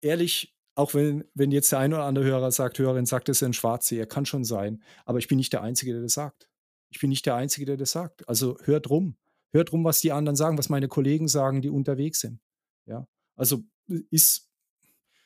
ehrlich, 0.00 0.56
auch 0.74 0.94
wenn, 0.94 1.24
wenn 1.34 1.50
jetzt 1.50 1.72
der 1.72 1.80
ein 1.80 1.92
oder 1.92 2.04
andere 2.04 2.24
Hörer 2.24 2.52
sagt, 2.52 2.78
Hörerin 2.78 3.06
sagt, 3.06 3.28
das 3.28 3.38
ist 3.38 3.42
ein 3.42 3.52
Schwarzseher, 3.52 4.06
kann 4.06 4.26
schon 4.26 4.44
sein. 4.44 4.82
Aber 5.04 5.18
ich 5.18 5.28
bin 5.28 5.38
nicht 5.38 5.52
der 5.52 5.62
Einzige, 5.62 5.92
der 5.92 6.02
das 6.02 6.14
sagt. 6.14 6.48
Ich 6.90 7.00
bin 7.00 7.10
nicht 7.10 7.26
der 7.26 7.34
Einzige, 7.34 7.66
der 7.66 7.76
das 7.76 7.90
sagt. 7.90 8.28
Also 8.28 8.58
hört 8.62 8.88
rum. 8.88 9.16
Hört 9.50 9.72
rum, 9.72 9.84
was 9.84 10.00
die 10.00 10.12
anderen 10.12 10.36
sagen, 10.36 10.58
was 10.58 10.68
meine 10.68 10.88
Kollegen 10.88 11.26
sagen, 11.26 11.62
die 11.62 11.70
unterwegs 11.70 12.20
sind. 12.20 12.40
Ja. 12.86 13.06
Also 13.34 13.64
ist 14.10 14.48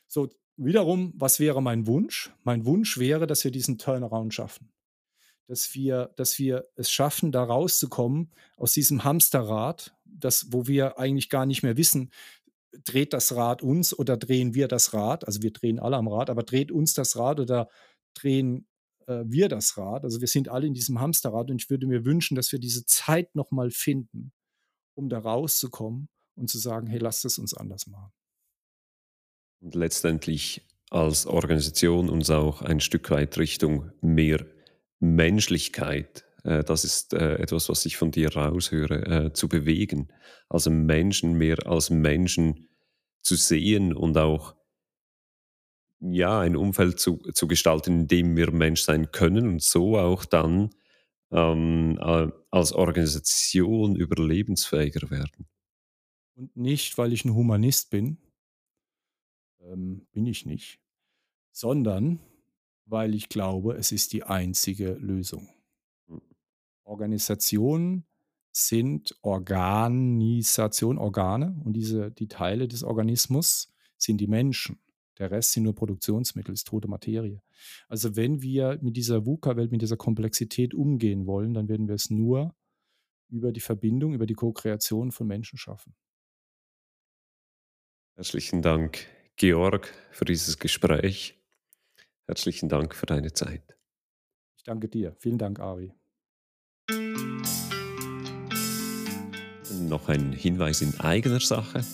so 0.07 0.31
wiederum, 0.57 1.13
was 1.17 1.41
wäre 1.41 1.63
mein 1.63 1.87
Wunsch? 1.87 2.33
Mein 2.45 2.65
Wunsch 2.65 2.99
wäre, 2.99 3.27
dass 3.27 3.45
wir 3.45 3.51
diesen 3.51 3.79
Turnaround 3.79 4.33
schaffen 4.33 4.73
dass 5.47 5.75
wir, 5.75 6.13
dass 6.17 6.39
wir 6.39 6.67
es 6.77 6.91
schaffen, 6.91 7.33
da 7.33 7.45
rauszukommen 7.45 8.31
aus 8.57 8.73
diesem 8.73 9.05
Hamsterrad, 9.05 9.95
das, 10.05 10.47
wo 10.51 10.67
wir 10.67 10.99
eigentlich 10.99 11.29
gar 11.29 11.47
nicht 11.47 11.63
mehr 11.63 11.77
wissen, 11.77 12.11
dreht 12.85 13.13
das 13.13 13.35
Rad 13.35 13.63
uns 13.63 13.97
oder 13.97 14.17
drehen 14.17 14.55
wir 14.55 14.69
das 14.69 14.95
Rad? 14.95 15.27
Also 15.27 15.43
wir 15.43 15.53
drehen 15.53 15.79
alle 15.79 15.97
am 15.97 16.09
Rad, 16.09 16.31
aber 16.31 16.43
dreht 16.43 16.71
uns 16.71 16.95
das 16.95 17.17
Rad 17.17 17.41
oder 17.41 17.69
drehen 18.15 18.67
äh, 19.07 19.25
wir 19.27 19.49
das 19.49 19.77
Rad? 19.77 20.05
Also 20.05 20.21
wir 20.21 20.29
sind 20.29 20.49
alle 20.49 20.67
in 20.67 20.75
diesem 20.75 21.01
Hamsterrad 21.01 21.51
und 21.51 21.61
ich 21.61 21.71
würde 21.71 21.87
mir 21.87 22.05
wünschen, 22.05 22.35
dass 22.35 22.53
wir 22.53 22.59
diese 22.59 22.87
Zeit 22.87 23.35
nochmal 23.35 23.71
finden, 23.71 24.33
um 24.95 25.09
da 25.09 25.19
rauszukommen 25.19 26.09
und 26.35 26.49
zu 26.49 26.59
sagen, 26.59 26.87
hey, 26.87 26.99
lasst 26.99 27.25
es 27.25 27.39
uns 27.39 27.55
anders 27.55 27.87
machen. 27.87 28.13
Und 29.61 29.75
letztendlich 29.75 30.63
als 30.91 31.27
Organisation 31.27 32.11
uns 32.11 32.31
auch 32.31 32.63
ein 32.63 32.81
Stück 32.81 33.11
weit 33.11 33.39
Richtung 33.39 33.93
mehr 34.01 34.45
Menschlichkeit, 35.03 36.25
äh, 36.45 36.65
das 36.65 36.85
ist 36.85 37.13
äh, 37.13 37.37
etwas, 37.37 37.69
was 37.69 37.85
ich 37.87 37.97
von 37.97 38.11
dir 38.11 38.35
raushöre, 38.35 39.27
äh, 39.27 39.33
zu 39.33 39.49
bewegen. 39.49 40.09
Also 40.49 40.71
Menschen 40.71 41.35
mehr 41.35 41.67
als 41.67 41.91
Menschen 41.91 42.69
zu 43.23 43.37
sehen 43.37 43.93
und 43.93 44.17
auch 44.17 44.55
ja, 46.01 46.41
ein 46.41 46.57
Umfeld 46.57 46.99
zu, 46.99 47.19
zu 47.33 47.47
gestalten, 47.47 48.01
in 48.01 48.09
dem 48.09 48.37
wir 48.37 48.51
Mensch 48.51 48.83
sein 48.83 49.13
können 49.13 49.47
und 49.47 49.63
so 49.63 49.99
auch 49.99 50.25
dann 50.25 50.71
ähm, 51.31 51.99
als 52.51 52.73
Organisation 52.73 53.95
überlebensfähiger 53.95 55.11
werden. 55.11 55.47
Und 56.35 56.57
nicht, 56.57 56.99
weil 56.99 57.13
ich 57.13 57.25
ein 57.25 57.35
Humanist 57.35 57.91
bin, 57.91 58.19
ähm, 59.61 60.07
bin 60.13 60.27
ich 60.27 60.45
nicht, 60.45 60.81
sondern 61.53 62.19
weil 62.85 63.15
ich 63.15 63.29
glaube, 63.29 63.75
es 63.75 63.93
ist 63.93 64.13
die 64.13 64.25
einzige 64.25 64.93
Lösung. 64.93 65.49
Hm. 66.09 66.21
Organisationen 66.85 68.05
sind 68.53 69.17
Organisation, 69.23 70.99
Organe 70.99 71.61
und 71.65 71.73
diese, 71.73 72.11
die 72.11 72.29
Teile 72.29 72.69
des 72.69 72.83
Organismus 72.83 73.73
sind 73.97 74.21
die 74.21 74.27
Menschen. 74.27 74.79
Der 75.19 75.31
Rest 75.31 75.53
sind 75.53 75.65
nur 75.65 75.75
Produktionsmittel, 75.75 76.53
ist 76.53 76.67
tote 76.67 76.89
Materie. 76.89 77.43
Also 77.89 78.17
wenn 78.17 78.43
wir 78.43 78.79
mit 78.83 78.97
dieser 78.97 79.27
VUCA-Welt, 79.27 79.71
mit 79.71 79.83
dieser 79.83 79.97
Komplexität 79.97 80.75
umgehen 80.75 81.27
wollen, 81.27 81.55
dann 81.55 81.69
werden 81.69 81.89
wir 81.89 81.95
es 81.95 82.11
nur 82.11 82.55
über 83.29 83.53
die 83.53 83.61
Verbindung, 83.61 84.15
über 84.15 84.27
die 84.27 84.35
Co-Kreation 84.35 85.13
von 85.13 85.27
Menschen 85.27 85.59
schaffen. 85.59 85.95
Herzlichen 88.15 88.61
Dank, 88.61 89.07
Georg, 89.37 89.93
für 90.11 90.25
dieses 90.25 90.59
Gespräch. 90.59 91.42
Herzlichen 92.27 92.69
Dank 92.69 92.95
für 92.95 93.07
deine 93.07 93.33
Zeit. 93.33 93.77
Ich 94.57 94.65
danke 94.65 94.89
dir. 94.89 95.17
Vielen 95.19 95.39
Dank, 95.39 95.59
Ari. 95.59 95.95
Noch 99.89 100.09
ein 100.09 100.33
Hinweis 100.33 100.83
in 100.83 101.01
eigener 101.01 101.41
Sache. 101.41 101.85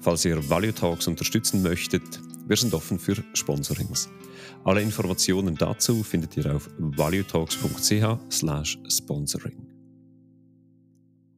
Falls 0.00 0.24
ihr 0.24 0.50
Value 0.50 0.74
Talks 0.74 1.06
unterstützen 1.06 1.62
möchtet, 1.62 2.02
wir 2.46 2.56
sind 2.56 2.74
offen 2.74 2.98
für 2.98 3.22
Sponsorings. 3.34 4.08
Alle 4.64 4.82
Informationen 4.82 5.56
dazu 5.56 6.02
findet 6.02 6.36
ihr 6.36 6.54
auf 6.54 6.68
valuetalks.ch/sponsoring. 6.76 9.68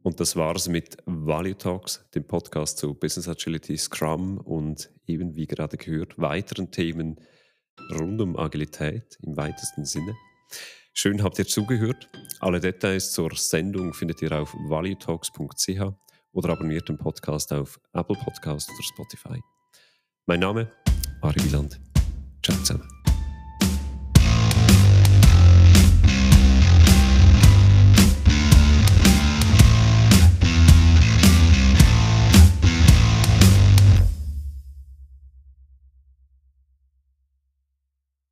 Und 0.02 0.20
das 0.20 0.36
war's 0.36 0.68
mit 0.68 0.98
Value 1.06 1.56
Talks, 1.56 2.04
dem 2.14 2.24
Podcast 2.24 2.78
zu 2.78 2.94
Business 2.94 3.28
Agility, 3.28 3.76
Scrum 3.76 4.38
und 4.38 4.90
eben 5.06 5.34
wie 5.34 5.46
gerade 5.46 5.76
gehört, 5.76 6.18
weiteren 6.18 6.70
Themen 6.70 7.20
rund 7.98 8.20
um 8.20 8.36
Agilität 8.36 9.18
im 9.22 9.36
weitesten 9.36 9.84
Sinne. 9.84 10.14
Schön 10.92 11.22
habt 11.22 11.38
ihr 11.38 11.46
zugehört. 11.46 12.08
Alle 12.40 12.60
Details 12.60 13.12
zur 13.12 13.30
Sendung 13.34 13.92
findet 13.94 14.22
ihr 14.22 14.32
auf 14.32 14.54
valuetalks.ch 14.54 15.92
oder 16.32 16.50
abonniert 16.50 16.88
den 16.88 16.98
Podcast 16.98 17.52
auf 17.52 17.80
Apple 17.92 18.16
Podcast 18.16 18.70
oder 18.70 18.82
Spotify. 18.82 19.40
Mein 20.26 20.40
Name, 20.40 20.70
Ari 21.20 21.44
Wieland. 21.44 21.80
Ciao 22.42 22.56
zusammen. 22.58 22.93